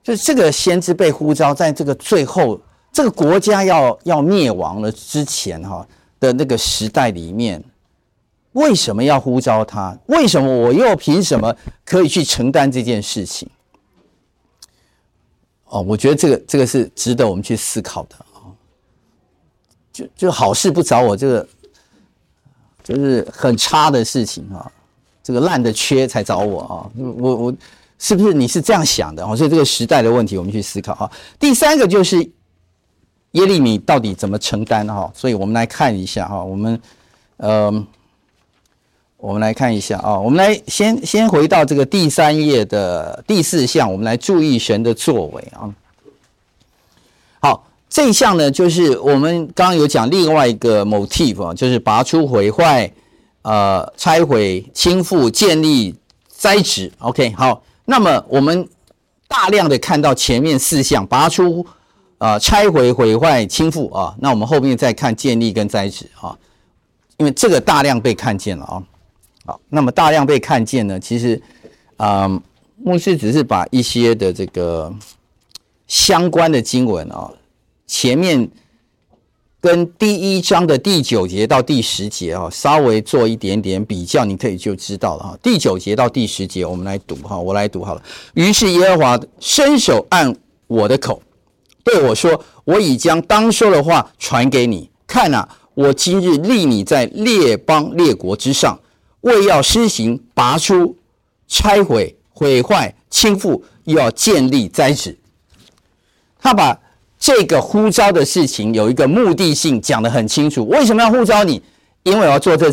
[0.03, 2.61] 就是这个先知被呼召，在这个最后
[2.93, 5.87] 这个国家要要灭亡了之前哈
[6.21, 7.63] 的那个时代里面。
[8.53, 9.99] 为什么要呼召他？
[10.07, 13.49] 为什么我又凭什么可以去承担这件事情？
[15.67, 18.53] 哦，我觉得这个这个是值得我们去思考的啊。
[19.91, 21.49] 就就好事不找我，这个
[22.85, 24.71] 就是很差的事情啊。
[25.23, 26.75] 这个烂的缺才找我啊。
[26.95, 27.55] 我我
[27.99, 29.35] 是不是你是这样想的啊？
[29.35, 31.11] 所以这个时代的问题，我们去思考哈。
[31.39, 32.19] 第三个就是
[33.31, 35.11] 耶利米到底怎么承担哈？
[35.15, 36.45] 所以我们来看一下哈。
[36.45, 36.79] 我们
[37.39, 37.87] 嗯。
[39.23, 45.71] 我们来看一下啊，我们来先先回到这个第三页的第四项，我们来注意神的作为啊。
[47.41, 52.93] 好，这一项呢，就是我们刚刚有讲另外一个 motif 啊，就是拔出、毁坏、
[53.43, 55.95] 呃、拆毁、倾覆、建立、
[56.27, 56.91] 栽植。
[56.99, 58.69] OK，好，那么我们
[59.29, 61.65] 大量的看到前面四项，拔出、
[62.19, 66.37] 呃、拆毁、毁坏、倾覆啊，那我们后面再看建立跟栽植啊，
[67.19, 68.83] 因为这个大量被看见了啊。
[69.45, 71.01] 好，那么大量被看见呢？
[71.01, 71.41] 其实，
[71.97, 72.29] 啊、
[72.77, 74.93] 牧师只是把一些的这个
[75.89, 77.29] 相关的经文啊，
[77.89, 78.49] 前面
[79.61, 85.39] 跟第一章的第九节到第十节啊，稍微做一点点比较，你可以就知道了哈。
[85.43, 88.03] 第九节到第十节，我们来读哈，我来读好了。
[88.35, 90.33] 于是耶和华伸手按
[90.69, 91.21] 我的口，
[91.83, 94.89] 对我说：“我已将当说的话传给你。
[95.05, 98.79] 看哪，我今日立你在列邦列国之上。”
[99.23, 100.97] 为要施行拔出、
[101.49, 105.19] 拆毁、毁坏、倾覆，又要建立、栽植。
[106.39, 106.79] 他把
[107.19, 110.67] 这个呼召的事情有一个目的性讲得很清楚。
[110.67, 111.63] 为什么要呼召你？
[112.03, 112.69] 因为我要做这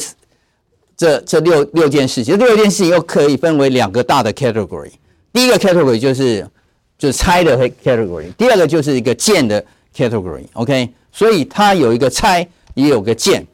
[0.98, 4.92] 这这六六件事情，这六件事情又可以分为两个大的 category。
[5.32, 6.50] 第一个 category 就是
[6.98, 9.64] 就是拆的 category，第二个就是一个建的
[9.96, 10.46] category。
[10.54, 13.46] OK，所以它有一个拆，也有个建。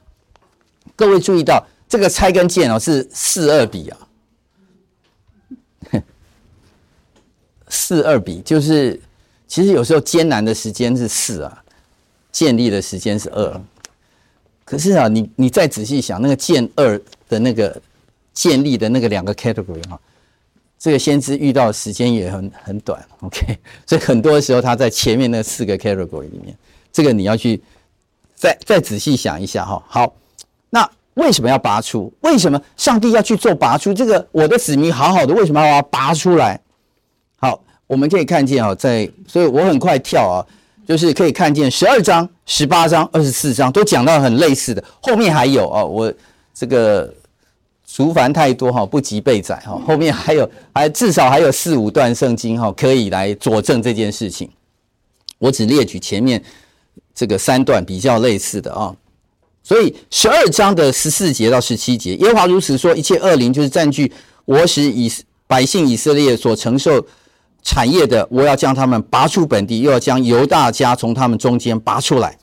[0.95, 3.97] 各位注意到这个拆跟建哦是四二比啊，
[7.67, 8.99] 四二比就是
[9.47, 11.63] 其实有时候艰难的时间是四啊，
[12.31, 13.61] 建立的时间是二。
[14.63, 17.79] 可是啊，你你再仔细想，那个建二的那个
[18.33, 19.99] 建立的那个两个 category 哈，
[20.79, 26.57] 这个先知遇到的时间也很很短，OK，所以很多时候他在前面那四个 category 里面，
[26.91, 27.61] 这个你要去
[28.33, 29.83] 再再仔细想一下哈。
[29.87, 30.15] 好，
[30.71, 32.13] 那为什么要拔出？
[32.21, 33.93] 为什么上帝要去做拔出？
[33.93, 36.61] 这个我的子民好好的，为什么要把它拔出来？
[37.37, 40.45] 好，我们可以看见啊，在所以我很快跳啊。
[40.87, 46.13] 就是可以看见十二章、十八章、二十四章都讲到很类似的，后面还有哦，我
[46.53, 47.11] 这个
[47.83, 54.47] 族繁太多哈，不及备载哈，后面还有还至少还有四五段圣经哈，可以来佐证这件事情。
[55.39, 56.39] 我只列举前面
[57.15, 58.95] 这个三段比较类似的啊，
[59.67, 64.11] 所以十二章的十四节到十七节，耶和华如此说：一切恶灵就是占据
[64.45, 65.11] 我使以
[65.47, 67.05] 百姓以色列所承受。
[67.63, 72.37] 产业的，我要将他们拔出本地，又要将犹大家从他们中间拔出来。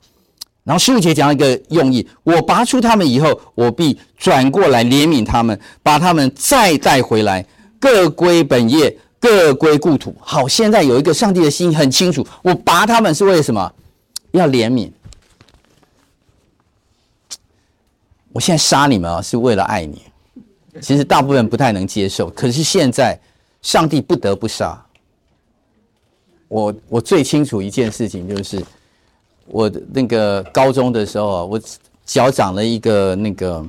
[0.64, 7.46] 然后十五节讲一个用意：我拔出他们以后，我必转过来怜悯他们，把他们再带回来，
[7.78, 10.12] 各归本业，各归故土。
[10.18, 13.72] 好，现在有一个上帝的心很清楚，我拔他们是为了什么？
[14.32, 14.90] 要怜悯。
[18.32, 20.02] 我现在杀你们啊，是为了爱你。
[20.80, 23.18] 其实大部分不太能接受，可是现在
[23.60, 24.82] 上帝不得不杀。
[26.48, 28.62] 我我最清楚一件事情，就是
[29.46, 31.60] 我那个高中的时候啊，我
[32.04, 33.66] 脚长了一个那个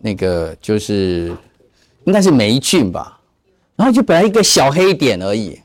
[0.00, 1.34] 那个就是
[2.04, 3.18] 应该是霉菌吧，
[3.74, 5.58] 然后就本来一个小黑点而已，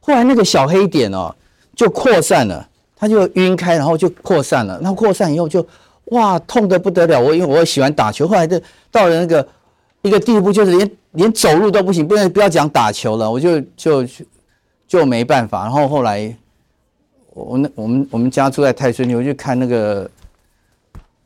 [0.00, 1.34] 后来那个小黑点哦
[1.74, 5.64] 就扩散了，它就晕开，然后就扩散了，然后扩散以后就
[6.10, 9.46] 哇痛得不得了，我因为我喜欢打球，后来就到了那个
[10.02, 14.06] 一个地步，就是连连走路都不行，不能不要讲打球了，我就就。
[14.90, 16.36] 就没办法，然后后来
[17.32, 20.10] 我那我们我们家住在泰顺，我就看那个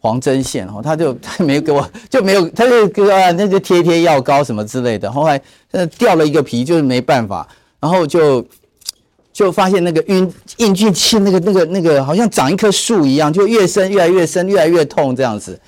[0.01, 5.11] 黄针线哦，他就他没给我就没有，他就给啊那就贴贴药膏什么之类的。
[5.11, 7.49] 后来呃掉了一个皮，就是没办法，
[7.81, 8.47] 然后就
[9.35, 15.61] 就发现那个晕硬菌器那个那个那个好像长一棵树一样，就越深越来越深，越来越痛这样子。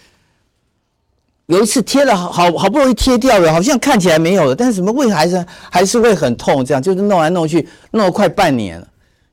[1.46, 6.64] 有一次贴了好好好不容易贴掉了，好像看起来没有了，但是怎么为还是还是会很痛？
[6.64, 8.86] 这样就是弄来弄去，弄了快半年了。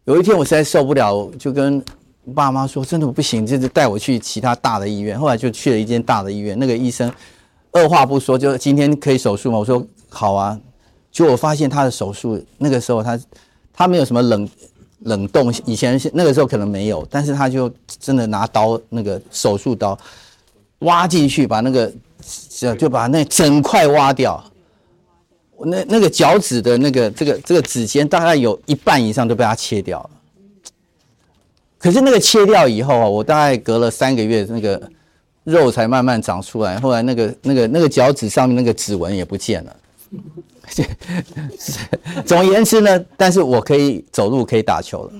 [0.05, 1.83] 有一天我实在受不了，就跟
[2.33, 7.11] 爸妈说：“真的不行，就是带我去其他大的医院。”后来就去了一间大的医院，那个医生
[7.71, 9.59] 二话不说，就今天可以手术吗？
[9.59, 10.59] 我说好啊。
[11.11, 13.19] 就我发现他的手术那个时候他
[13.73, 14.49] 他没有什么冷
[14.99, 17.69] 冷冻，以前那个时候可能没有，但是他就
[17.99, 19.97] 真的拿刀那个手术刀。
[20.79, 21.89] 挖进去，把那个，
[22.77, 24.43] 就把那整块挖掉。
[25.65, 30.09] 那那个脚趾的那个这个这个指尖，大概有一半以上都被他切掉了。
[31.77, 34.81] 可是那个切掉以后啊，我大概隔了三个月，那个
[35.45, 36.77] 肉才慢慢长出来。
[36.81, 39.73] 后来那个那个那个脚趾上面那个指纹也不见了。
[42.25, 45.11] 总而言之呢，但是我可以走路，可以打球了。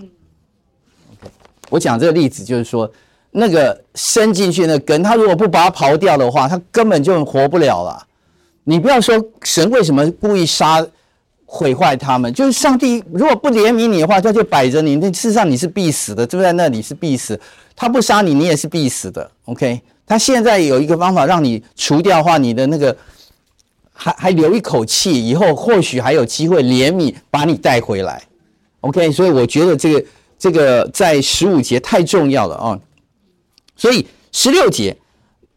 [1.70, 2.91] 我讲这个例子就是说。
[3.36, 8.06] 那个伸进去那根，他如果不把它刨掉的话，他根本就活不了了。
[8.64, 10.86] 你不要说神为什么故意杀
[11.48, 17.39] 毁坏他们，就是上帝如果不怜悯你的话，他就摆着你，那事实上你是必死的，就在那里是必死。
[17.76, 19.32] 他不杀你，你也是必死的。
[19.46, 22.96] OK，他现在有一个方法让你除掉的话，你的那个
[23.94, 28.24] 还还留一口气，以后或许还有机会怜悯把你带回来。
[28.82, 30.06] OK，所以我觉得这个
[30.38, 32.80] 这个在十五节太重要了啊。
[33.78, 34.98] 所以十六节，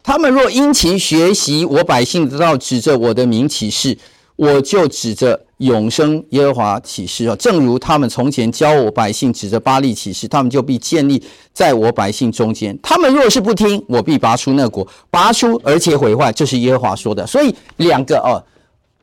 [0.02, 3.98] 他们若殷勤学习我百姓的道，指着我的名起誓，
[4.36, 7.36] 我就指着永生耶和华起誓啊！
[7.36, 12.78] 正如他们从前教我百姓指着巴力起誓，他们就必建立在我百姓中间。
[12.82, 16.32] 他们若是不听，我必拔出那国，拔出而且毁坏。
[16.32, 17.26] 这是耶和华说的。
[17.26, 18.42] 所以两个哦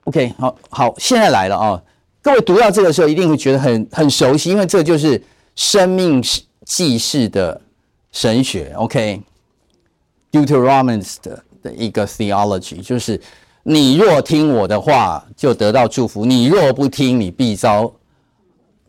[0.03, 1.81] ，OK，好好，现在来了啊！
[2.21, 5.21] 各位读到这个时候，一定会觉得很很熟悉，因为这就是
[5.55, 6.23] 生命
[6.65, 7.61] 记事的。
[8.15, 13.19] 神学，OK，Deuteronomy 的的一个 theology，就是
[13.63, 17.91] 你若听我的话，就得到祝福；你若不听，你必遭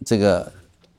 [0.05, 0.53] 这个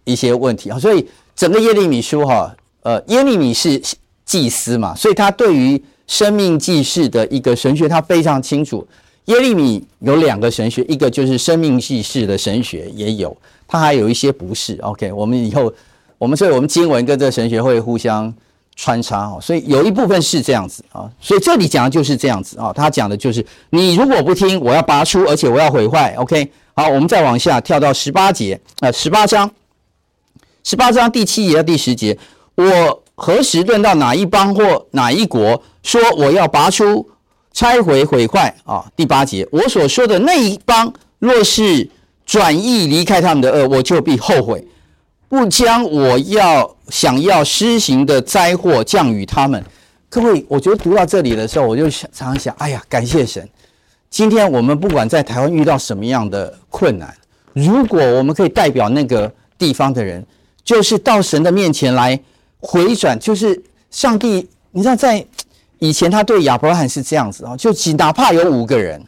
[0.06, 0.80] 一些问题啊。
[0.80, 1.06] 所以
[1.36, 3.82] 整个耶利米书哈，呃，耶利米是
[4.24, 8.88] 祭司嘛，所以他对于生命祭事的一个神学，他非常清楚。
[9.26, 13.36] 耶利米有两个神学，一个就是生命祭事的神学也有，
[13.68, 14.78] 他还有一些不是。
[14.78, 15.74] OK，我们以后
[16.18, 18.34] 我们所以我们经文跟这神学会互相
[18.76, 26.14] 穿插哦，所以有一部分是这样子啊，所以这里讲的就是这样子啊，他讲的就是你如果不听，我要拔出，而且我要毁坏。
[26.18, 29.50] OK，好，我们再往下跳到十八节啊，十八章，
[30.64, 32.18] 十八章第七节到第十节，
[32.56, 37.10] 我何时论到哪一邦或哪一国，说我要拔出？
[37.58, 38.84] 拆毁毁坏啊！
[38.98, 41.90] 第八节，我所说的那一邦，若是
[42.26, 44.62] 转意离开他们的恶，我就必后悔，
[45.36, 49.62] 不将我要想要施行的灾祸降与他们。
[50.08, 53.46] 各位，我觉得读到这里的时候，我就想常常想，哎呀，感谢神！
[54.10, 57.14] 今天我们不管在台湾遇到什么样的困难，
[57.52, 60.26] 如果我们可以代表那个地方的人，
[60.64, 62.18] 就是到神的面前来
[62.60, 63.62] 回转，就是
[63.92, 65.26] 上帝，你知道在。
[65.80, 69.06] 以前他对亚伯拉罕是这样子啊，就哪怕有五个人，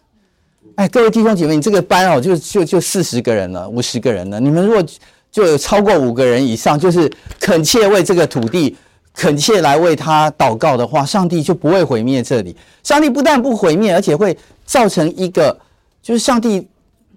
[0.76, 4.38] 哎，各位弟兄姐妹，你这个班哦，就就就四十个人了，五十个人了。
[4.38, 4.84] 你们如果
[5.32, 8.76] 就有超过五个人以上，就是恳切为这个土地
[9.14, 12.56] 恳切来为他祷告的话，上帝就不会毁灭这里。
[12.84, 15.58] 上帝不但不毁灭，而且会造成一个，
[16.02, 16.68] 就是上帝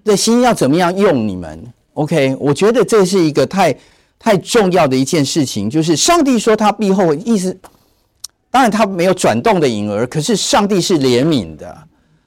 [0.05, 1.63] 的心要怎么样用你们
[1.95, 3.77] ？OK，我觉得这是一个太
[4.19, 7.57] 太重要的一件事情，就是上帝说他必后意思。
[8.51, 11.79] 当然，他没有转动的影儿，可是上帝是怜悯的，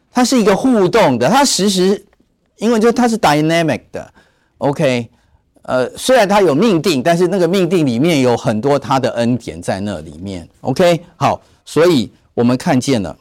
[0.09, 2.05] 他是一个互动的，他时时，
[2.57, 4.13] 因为就他是 dynamic 的
[4.59, 5.09] ，OK，
[5.63, 13.17] 呃，虽然他有命定，但是那个命定里面有很多他的恩典在那里面，OK，好，所以我们看见了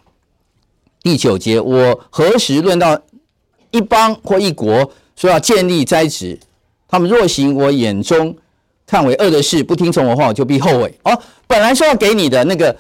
[1.03, 3.01] 第九节，我何时论到
[3.71, 6.39] 一邦或一国说要建立栽植，
[6.87, 8.37] 他们若行我眼中
[8.87, 10.95] 看为恶的事，不听从我话，我就必后悔。
[11.05, 12.77] 哦，本来说要给你的那个。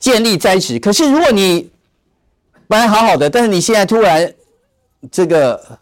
[0.00, 1.68] 建立栽植，可是如果你
[2.66, 4.32] 本来好好的，但是你现在突然
[5.12, 5.78] 这个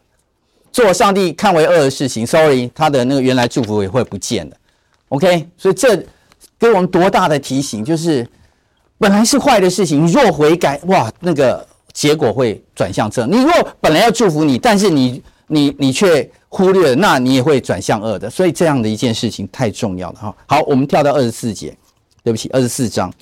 [0.72, 4.56] 做上帝看为恶的事情，sorry，他的那个原来祝福也会不见的。
[5.08, 5.96] OK，所以这
[6.58, 8.26] 给我们多大的提醒，就是
[8.98, 13.30] 本来是坏的事情，你若悔改，哇，那个结果会转向正。
[13.30, 18.28] 你若本来要祝福你，但是你你你却忽略了，那你也会转向恶的。
[18.28, 20.36] 所以这样的一件事情太重要了哈。
[20.46, 21.76] 好，我们跳到二十四节，
[22.22, 23.12] 对不起，二十四章。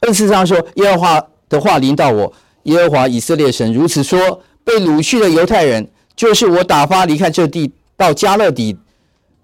[0.00, 2.30] 二十四章说：“耶和华的话临到我，
[2.64, 5.86] 耶和华以色列神如此说：被掳去的犹太人，
[6.16, 8.76] 就是我打发离开这地到迦勒底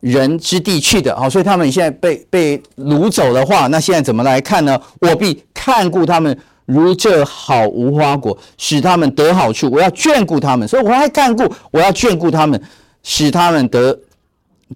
[0.00, 1.16] 人之地去的。
[1.16, 4.80] 好，所以他们现在被被掳走的话，那现在怎么来看呢？
[5.00, 9.70] 我必看顾他们如这好无花果，使他们得好处。
[9.70, 12.60] 我要眷顾他们，所以我还看顾，我要眷顾他们，
[13.02, 13.98] 使他们得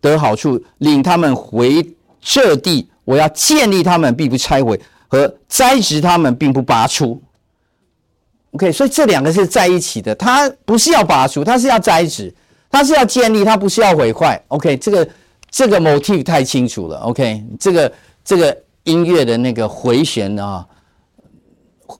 [0.00, 1.86] 得好处，领他们回
[2.20, 2.88] 这地。
[3.04, 7.22] 我要建立他们，并不拆毁。”和栽植他们，并不拔出。
[8.54, 10.14] OK，所以这两个是在一起的。
[10.14, 12.32] 他不是要拔出，他是要摘植，
[12.70, 14.42] 他是要建立，他不是要毁坏。
[14.48, 15.08] OK，这个
[15.50, 16.98] 这个 motif 太清楚了。
[17.00, 17.92] OK，这个
[18.24, 20.66] 这个音乐的那个回旋啊，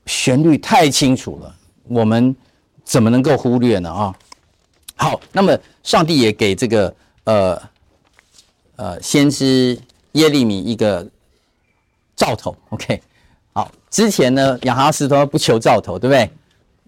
[0.06, 1.54] 旋律太清楚了，
[1.88, 2.34] 我们
[2.84, 3.90] 怎么能够忽略呢？
[3.90, 4.14] 啊，
[4.96, 6.94] 好，那么上帝也给这个
[7.24, 7.62] 呃
[8.76, 9.78] 呃先知
[10.12, 11.06] 耶利米一个。
[12.16, 13.02] 兆头，OK，
[13.52, 13.68] 好。
[13.90, 16.30] 之前呢，亚哈斯都不求兆头，对不对？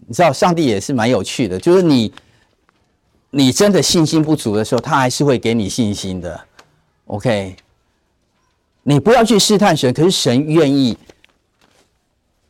[0.07, 2.13] 你知道上帝也是蛮有趣的，就是你
[3.31, 6.41] 你真的信心不足的时候，他还是会给你信心的
[7.07, 7.57] ，OK。
[8.85, 10.97] 你不要去试探神，可是神愿意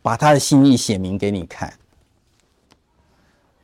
[0.02, 1.72] 把他的心意写明给你看。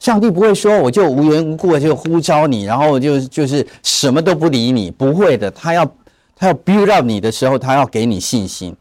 [0.00, 5.50] 上帝不会说我就无缘无故的就呼召你，然后就就是什么都不理你，不会的。
[5.50, 5.84] 他要
[6.34, 8.74] 他要 build up 你的时候，他要给你信心。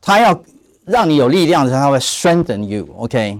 [0.00, 0.42] 他要
[0.84, 3.38] 让你有力量的时候，他会 strengthen you，OK？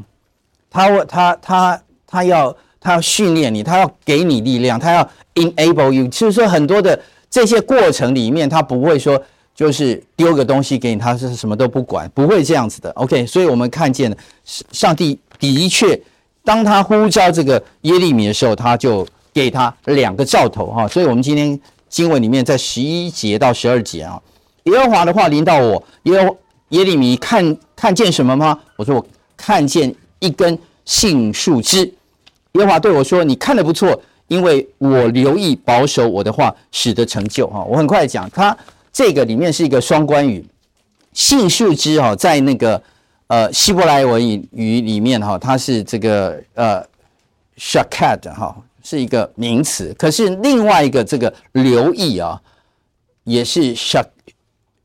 [0.71, 6.07] 他会，他他他要他要训练你，他要给你力量，他要 enable you。
[6.09, 6.99] 就是说，很多的
[7.31, 9.21] 这些过程里面，他不会说
[9.55, 13.27] 就是丢个东西给你，他是什么都不管，不会这样子的，OK？
[13.27, 14.15] 所以我们看见
[14.45, 16.01] 上帝的确，
[16.45, 20.87] 当他呼召这个耶利米的时候，他就给他两个兆头哈。
[20.87, 21.59] 所以我们今天
[21.89, 24.21] 经文里面在十一节到十二节啊，
[24.65, 26.37] 耶和华的话临到我，耶。
[26.71, 28.59] 耶利米看看见什么吗？
[28.75, 29.07] 我说我
[29.37, 29.95] 看见
[30.27, 31.93] 一根杏树枝。
[32.53, 38.57] 耶华对我说：“你看得不错，因为我留意保守我的话，使得成就。”哈，我很快讲，它
[38.93, 40.45] 这个里面是一个双关语。
[41.13, 42.83] 杏树枝哈，在那个
[43.29, 46.83] 呃希伯来文语语里面哈，它是这个呃
[47.59, 49.95] shakad 哈，是一个名词。
[49.99, 52.41] 可是另外一个这个留意啊，
[53.25, 54.07] 也是 shak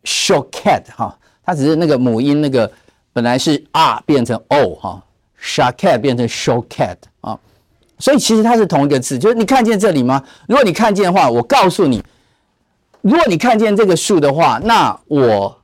[0.04, 1.18] shoked 哈。
[1.46, 2.72] 它只是那个母音那个
[3.12, 5.04] 本来是 R 变成 O 哈
[5.42, 7.40] ，Shaket 变成 Shoket 啊，
[7.98, 9.18] 所以其实它是同一个字。
[9.18, 10.24] 就是你看见这里吗？
[10.48, 12.04] 如果你看见的话，我告诉你，
[13.02, 15.62] 如果你看见这个树的话，那我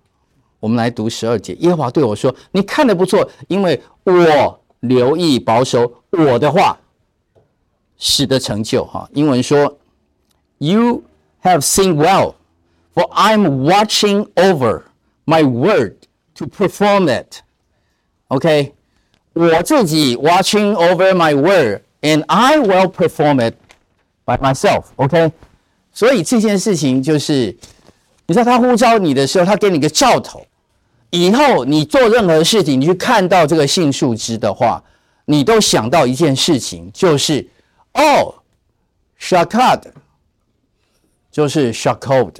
[0.60, 1.54] 我们来读十二节。
[1.56, 6.78] 耶和华对我说：“你看的不错，因为我留意保守我的话，
[7.98, 9.78] 使得成就。”哈，英文说
[10.58, 11.04] ：“You
[11.44, 12.34] have seen well,
[12.94, 14.84] for I'm watching over
[15.26, 15.94] my word。”
[16.38, 17.42] To perform it,
[18.28, 18.76] OK，
[19.38, 23.56] 我自己 watching over my word, and I will perform it
[24.26, 25.32] by myself, OK。
[25.94, 27.56] 所以这件事情就是，
[28.26, 30.46] 你知道他呼召你的时候，他给你个兆头，
[31.12, 34.84] 以后你做任何事情，你去看到这个杏树枝的话，
[35.26, 37.48] 你都想到一件事情，就是
[37.94, 38.36] 哦
[39.20, 39.84] ，Shakad，
[41.32, 42.34] 就是 Shakod，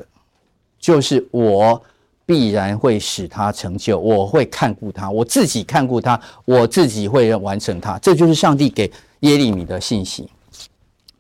[0.80, 1.82] 就是我。
[2.28, 7.98] 必然会使他成就，我会看顾他，我自己看顾他，我自己会完成他。
[8.00, 10.28] 这就是上帝给耶利米的信息。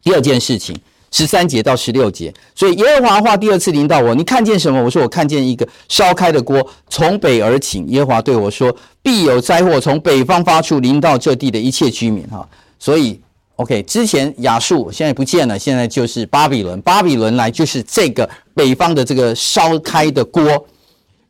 [0.03, 0.77] 第二件事情，
[1.09, 4.83] 十三节到十六节，所以耶和华话第二次临到我，你看见什么？
[4.83, 7.81] 我说我看见一个烧开的锅从北而起。
[7.87, 12.27] 耶和华对我说，必有灾祸从北方发出，临到这地的一切居民。
[12.27, 12.45] 哈，
[12.77, 13.17] 所以
[13.55, 20.67] OK，之前亚述现在不见了，现在就是巴比伦，巴比伦来就是这个北方的这个烧开的锅。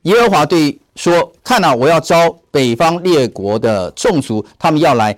[0.08, 5.16] 耶和华对说：“看哪，我要招北方列国的众族，他们要来，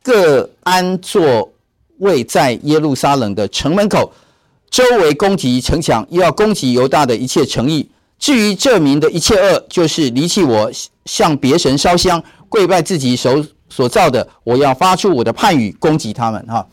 [0.00, 1.52] 各安座
[1.98, 4.12] 位在耶路撒冷的城门口，
[4.70, 7.90] 周围攻击城墙，又要攻击犹大的一切城邑。
[8.20, 10.70] 至于这民的一切恶，就是离弃我，
[11.06, 16.64] 向别神烧香，跪拜自己手所造的，我要发出我的判语攻击他们。”哈，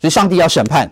[0.00, 0.90] 所以上帝要审判。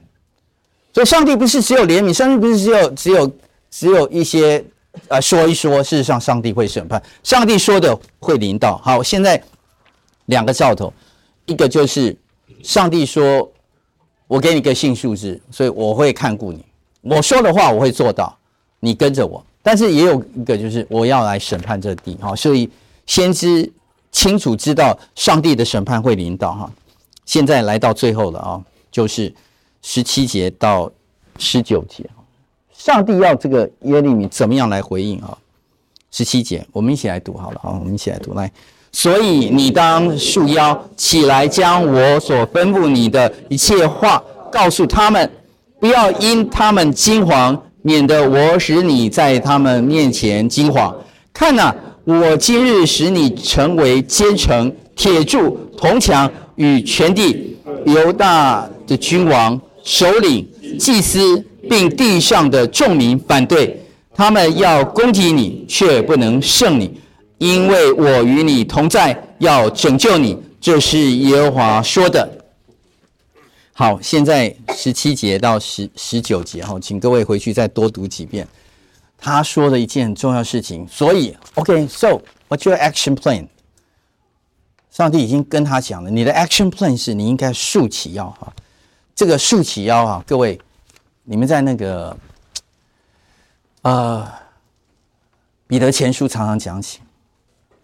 [0.93, 3.33] 所以上帝不是只有怜悯，上帝不是只有只有
[3.71, 4.63] 只有一些。
[5.09, 7.03] 呃，说一说，事实上，上帝会审判。
[7.23, 8.77] 上帝说的会临到。
[8.79, 9.43] 好，现在
[10.27, 10.93] 两个兆头，
[11.47, 12.17] 一个就是
[12.63, 13.51] 上帝说
[14.29, 16.65] ：“我给你个性数字，所以我会看顾你。
[17.03, 18.37] 我说的话我会做到，
[18.79, 22.17] 你跟着我。”但是也有一个就是我要来审判这地。
[22.21, 22.71] 好，所以
[23.07, 23.71] 先知
[24.13, 26.53] 清楚知道上帝的审判会临到。
[26.55, 26.73] 哈，
[27.27, 29.35] 现在来到最后了啊，就是
[29.83, 30.91] 十七节到
[31.39, 32.09] 十九节。
[32.83, 35.37] 上帝要这个耶利米怎么样来回应啊？
[36.11, 38.51] 十七节，我们一起来读好了啊，我们一起来读来。
[38.91, 45.31] 所以你当束腰起来，将我所吩咐你的一切话告诉他们，
[45.79, 50.91] 不要因他们惊惶，免得我使你在他们面前惊惶。
[51.35, 61.45] 看哪，我今日使你成为坚城、铁柱、铜墙，与全地犹大的君王、首领、祭司。
[61.71, 63.81] 并地上的众民反对，
[64.13, 67.01] 他们要攻击你，却不能胜你，
[67.39, 70.37] 因为我与你同在，要拯救你。
[70.61, 72.29] 这是耶和华说的。
[73.73, 78.45] 好，现在十七节到十十九节，哈，请各位回去再多读几遍。
[79.17, 83.47] 他说的一件很重要事情，所以，OK，So what's your action plan？
[84.91, 88.53] 上帝已经跟他讲了，你的 action plan 是你应该竖起腰，哈，
[89.15, 90.61] 这个竖起腰，哈，各位。
[91.31, 92.17] 你们在那个，
[93.83, 94.29] 呃，
[95.69, 96.99] 彼得前书常常讲起，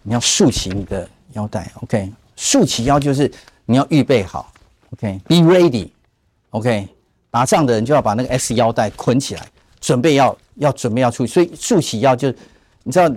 [0.03, 2.13] 你要竖起你的腰带，OK？
[2.35, 3.31] 竖起腰就是
[3.65, 4.53] 你要预备好
[4.95, 6.89] ，OK？Be ready，OK？
[7.31, 9.47] 打仗的人就要把那个 S 腰带捆起来，
[9.79, 11.33] 准备要要准备要出去。
[11.33, 12.35] 所以竖起腰就，
[12.83, 13.09] 你知道，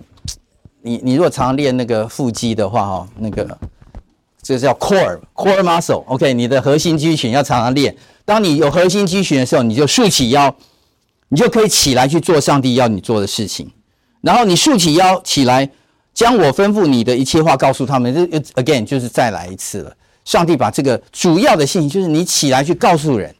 [0.83, 3.57] 你你如果常常练那个腹肌的话，哈，那个
[4.49, 6.33] 这个叫 core core muscle，OK？
[6.33, 7.95] 你的核心肌群要常常练。
[8.25, 10.55] 当你有核心肌群的时候，你就竖起腰，
[11.27, 13.69] 你就可以起来去做上帝要你做的事情。
[14.21, 15.69] 然后你竖起腰起来，
[16.15, 18.11] 将我吩咐你的一切话告诉他们。
[18.11, 18.25] 这
[18.59, 19.95] again 就是再来一次了。
[20.25, 23.33] 上帝把这个主要的信息，就是你起来去告诉人。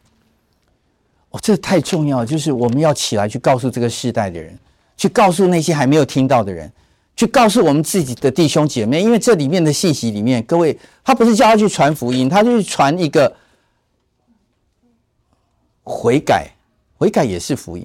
[1.30, 4.56] 哦，这太重要了，就是我们要起来去告诉这个世代的人，
[4.96, 6.72] 去告诉那些还没有听到的人，
[7.20, 9.02] 去告诉我们自己的弟兄姐妹。
[9.02, 13.36] 因为这里面的信息里面，各位，他不是叫他去传福音，他就是传一个。
[15.82, 16.48] 悔改，
[16.96, 17.84] 悔改也是福音，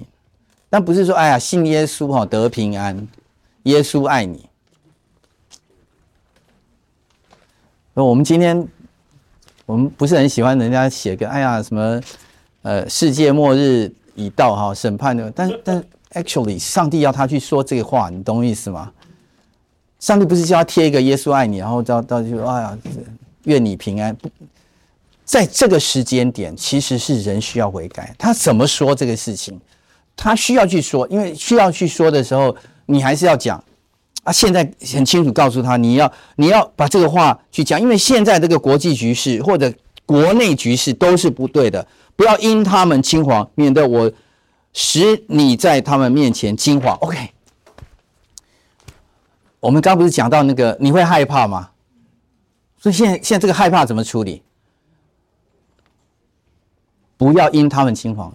[0.70, 3.06] 但不是说哎呀信耶稣哈得平安，
[3.64, 4.48] 耶稣爱你。
[7.92, 8.66] 那我们今天
[9.66, 12.00] 我们不是很喜欢人家写个哎呀什么
[12.62, 18.92] 呃世界末日已到哈审判的，但但 actually 上帝要他去说这个话，你懂我意思吗？
[20.06, 22.78] 上帝不是叫他贴一个耶稣爱你，然后到到就哎呀
[23.42, 24.16] 愿你平安。
[25.24, 28.14] 在这个时间点，其实是人需要悔改。
[28.16, 29.60] 他怎么说这个事情？
[30.14, 32.54] 他需要去说，因为需要去说的时候，
[32.86, 33.60] 你还是要讲。
[34.22, 39.72] 啊，现在很清楚告诉他，你要你要把这个话去讲，因为现在这个国际局势或者
[40.04, 41.84] 国内局势都是不对的，
[42.14, 44.12] 不要因他们轻狂，免得我
[44.72, 46.96] 使你在他们面前惊慌。
[46.98, 47.18] OK，
[49.60, 51.70] 我们刚不是讲到那个你会害怕吗？
[52.78, 54.42] 所以现在现在这个害怕怎么处理？
[57.16, 58.32] 不要因他们惊慌，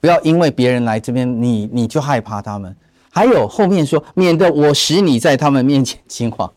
[0.00, 2.74] 不要因为别人来这边，你你就害怕他们。
[3.10, 6.50] 还有后面说，免得我使你在他们面前惊慌。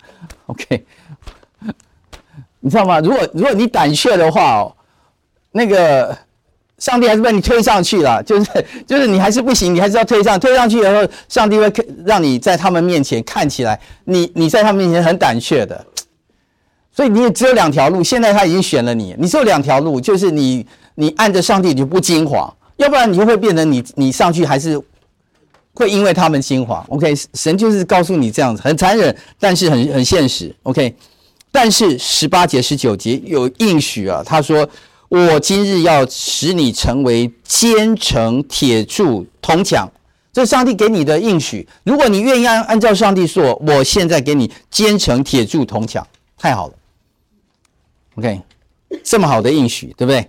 [0.46, 0.86] OK，
[2.62, 3.02] 你知道吗？
[3.02, 4.76] 如果如果你胆怯的话哦，
[5.52, 6.18] 那个
[6.84, 11.72] 上帝还是把你推上去了， 就是就是你还是不行，你还是要推上，推上去以后，上帝会
[12.06, 15.86] 让你在他们面前看起来，你你在他们面前很胆怯的。
[16.92, 20.66] 所以你也只有两条路，现在他已经选了你，你只有两条路，就是你
[20.96, 24.78] 你按着上帝你就不惊慌，要不然你就会变成你你上去还是。
[25.76, 27.16] 会因为他们惊慌，OK？
[27.34, 30.96] 神就是告诉你这样子，很残忍，但是很很现实，OK？
[31.52, 34.70] 但是十八节、十九节有应许啊，他说
[35.14, 39.88] ：“我今日要使你成为坚城、铁柱、铜墙。”
[40.34, 41.68] 这是上帝给你的应许。
[41.84, 46.06] 如果你愿意按按照上帝说，我现在给你坚城、铁柱、铜墙，
[46.36, 46.74] 太好了
[48.16, 48.42] ，OK？
[49.04, 50.28] 这么好的应许，对不对？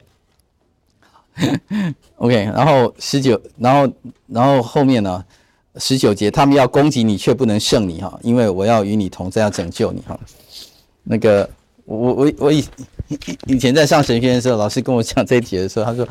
[2.16, 3.90] OK，然后十九，然后
[4.26, 5.24] 然后后面呢？
[5.76, 10.16] 十九节，他们要攻击你，却不能胜你哈，因为我要与你同在，要拯救你哈。
[11.02, 11.48] 那个，
[11.84, 12.64] 我我我以
[13.08, 16.06] 以以前在上神学的时候，老师跟我讲这一节的时候，他说：“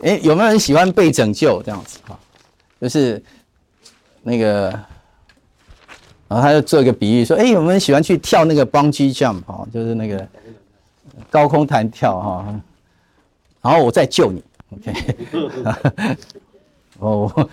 [0.00, 2.18] 诶，有没有人喜欢被拯救这样子哈？
[2.80, 3.22] 就是
[4.22, 4.70] 那个，
[6.28, 9.66] 然后他就做一个比喻说：诶，有没有人喜欢去跳那个蹦极 jump 哈？
[9.72, 10.26] 就是那个
[11.30, 12.60] 高空弹跳哈？
[13.60, 16.16] 然后我再救你。” OK，
[16.98, 17.50] 哦，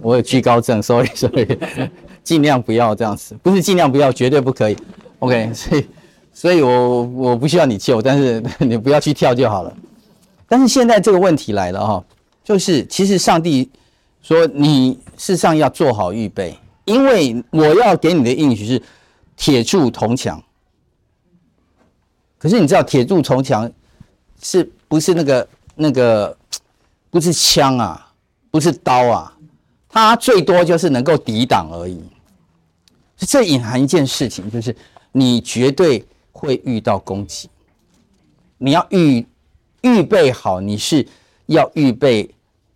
[0.00, 1.46] 我有惧高症，sorry sorry，
[2.24, 4.76] 尽量不要这样子，不是尽量不要，绝对不可以。
[5.18, 5.86] OK，所以，
[6.34, 9.74] 所以我我不需要你救，但是 你不要去跳就好了。
[10.46, 12.04] 但是现在这个问题来了哈，
[12.44, 13.70] 就是其实上帝
[14.20, 18.82] 说你事实上要做好预备，因为我要给你的应许是
[19.34, 20.42] 铁柱铜墙。
[22.36, 23.72] 可是你知道铁柱铜墙
[24.42, 25.48] 是不是那个？
[25.76, 26.36] 那个
[27.10, 28.12] 不是枪啊，
[28.48, 29.36] 不是刀啊，
[29.88, 32.00] 它最多就是能够抵挡而已。
[33.16, 34.72] 这隐含一件事情，就是
[35.10, 36.06] 你绝对
[36.44, 37.48] 会遇到攻击，
[38.58, 39.26] 你要预
[39.82, 41.06] 预备好，你是
[41.46, 42.28] 要预备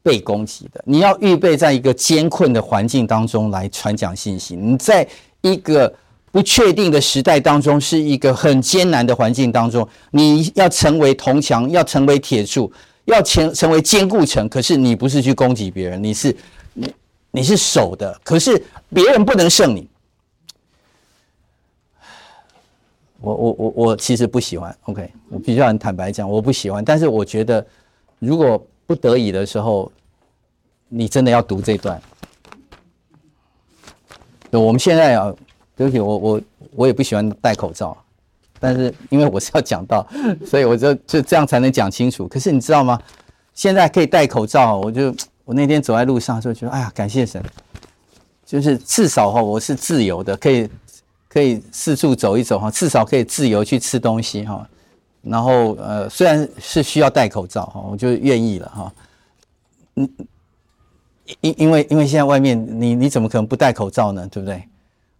[0.02, 4.56] 被攻击的，你要预备在一个艰困的环境当中来传讲信息。
[4.56, 5.06] 你在
[5.42, 5.94] 一个
[6.32, 12.72] 不确定的时代当中，是一个很艰难的环境当中，你要成为铜墙，要成为铁柱。
[13.04, 16.36] 要成成为坚固城，可是你不是去攻击别人，你是
[16.74, 16.92] 你
[17.30, 18.62] 你是守的，可是
[18.92, 19.88] 别人不能胜你。
[23.20, 26.84] 我我我我其实不喜欢，OK，我必须要很坦白讲，我不喜欢。
[26.84, 27.64] 但是我觉得，
[28.18, 29.90] 如果不得已的时候，
[30.88, 32.00] 你真的要读这段。
[34.52, 35.34] 我们现在啊，
[35.76, 36.40] 对不起，我我
[36.76, 37.96] 我也不喜欢戴口罩。
[38.60, 40.06] 但是因为我是要讲到，
[40.46, 42.26] 所以我就就这样才能讲清楚。
[42.26, 43.00] 可是你知道吗？
[43.54, 45.14] 现在可以戴口罩，我就
[45.44, 47.42] 我那天走在路上就觉得，哎呀，感谢神，
[48.46, 50.68] 就是至少哈，我是自由的，可以
[51.28, 54.68] 可以四处走一走哈，至少可以自由去吃东西哈。
[55.22, 58.92] 然后呃，虽然是需要戴口罩哈，我就愿意了哈。
[59.96, 60.10] 嗯，
[61.40, 64.26] 因因为因为现在外面你你怎么可能不戴口罩呢？
[64.28, 64.62] 对不对？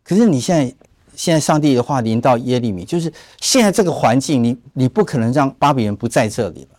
[0.03, 0.75] 可是你现在。
[1.17, 6.79] 现在上帝的话临到耶利米，就是现在这个环境，你你不可能让巴比伦不在这里了。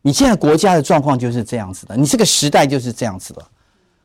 [0.00, 3.48] 你现在国家的状况就是这样子的，你这个时代就是这样子了。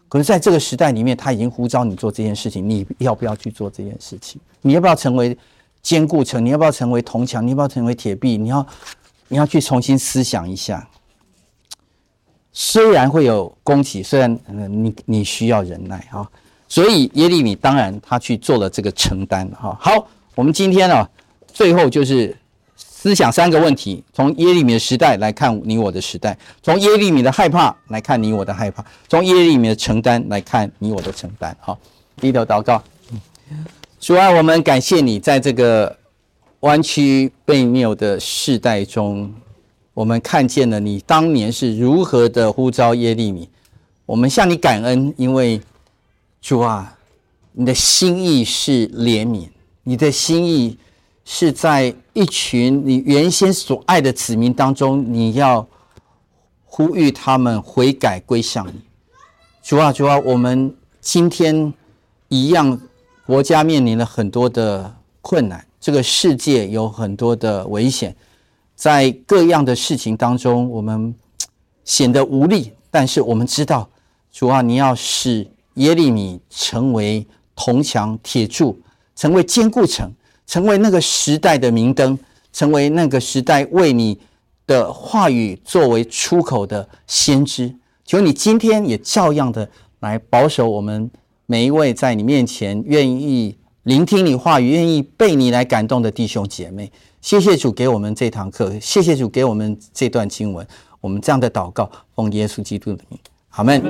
[0.10, 4.42] 可是在这个时代里面，他已经呼召你做这件事情，你要不要去做这件事情？
[4.62, 5.38] 你要不要成为
[5.82, 6.44] 坚固城？
[6.44, 7.46] 你要不要成为铜墙？
[7.46, 8.36] 你要不要成为铁壁？
[8.36, 8.68] 你要
[9.28, 10.86] 你要去重新思想一下。
[12.52, 14.38] 虽然会有攻击，虽然
[14.68, 16.28] 你你需要忍耐啊。
[16.68, 19.78] 所以耶利米当然他去做了这个承担哈。
[19.80, 21.08] 好，我们今天呢，
[21.48, 22.36] 最后就是
[23.02, 31.56] 思想三个问题：从耶利米的时代来看你我的时代；从耶利米的害怕来看你我的害怕；从耶利米的承担来看你我的承担。
[31.62, 31.80] 好，
[32.18, 32.84] 低头祷告。
[34.02, 35.98] 主啊，我们感谢你，在这个
[36.60, 39.34] 弯曲悖谬的世代中，
[39.94, 43.48] 我们看见了你当年是如何的呼召耶利米。
[44.06, 45.62] 我们向你感恩，因为。
[46.42, 46.98] 主啊，
[47.52, 49.50] 你的心意是怜悯，
[49.84, 50.78] 你的心意
[51.32, 55.66] 是在一群你原先所爱的子民当中，你要
[56.66, 58.82] 呼吁他们悔改归向你。
[59.62, 61.72] 主啊，主啊，我们今天
[62.30, 62.82] 一样
[63.28, 68.16] 国家面临了很多的困难，这个世界有很多的危险，
[68.76, 71.14] 在各样的事情当中，我们
[71.86, 72.74] 显得无力。
[72.90, 73.88] 但是我们知道，
[74.32, 77.24] 主啊，你要使耶利米成为
[77.56, 78.82] 铜墙铁柱，
[79.16, 80.12] 成为坚固城，
[80.50, 82.18] 成为那个时代的明灯，
[82.52, 84.20] 成为那个时代为你
[84.66, 87.72] 的话语作为出口的先知。
[88.04, 89.70] 求你今天也照样的
[90.00, 91.12] 来保守我们。
[91.46, 96.92] 每一位在你面前愿意聆听你话语、愿意被你来感动的弟兄姐妹，
[97.22, 100.66] 谢谢主给我们这堂课，谢谢主给我们这段经文，
[101.00, 103.20] 我们这样的祷告，奉耶稣基督的名，
[103.50, 103.82] 阿门。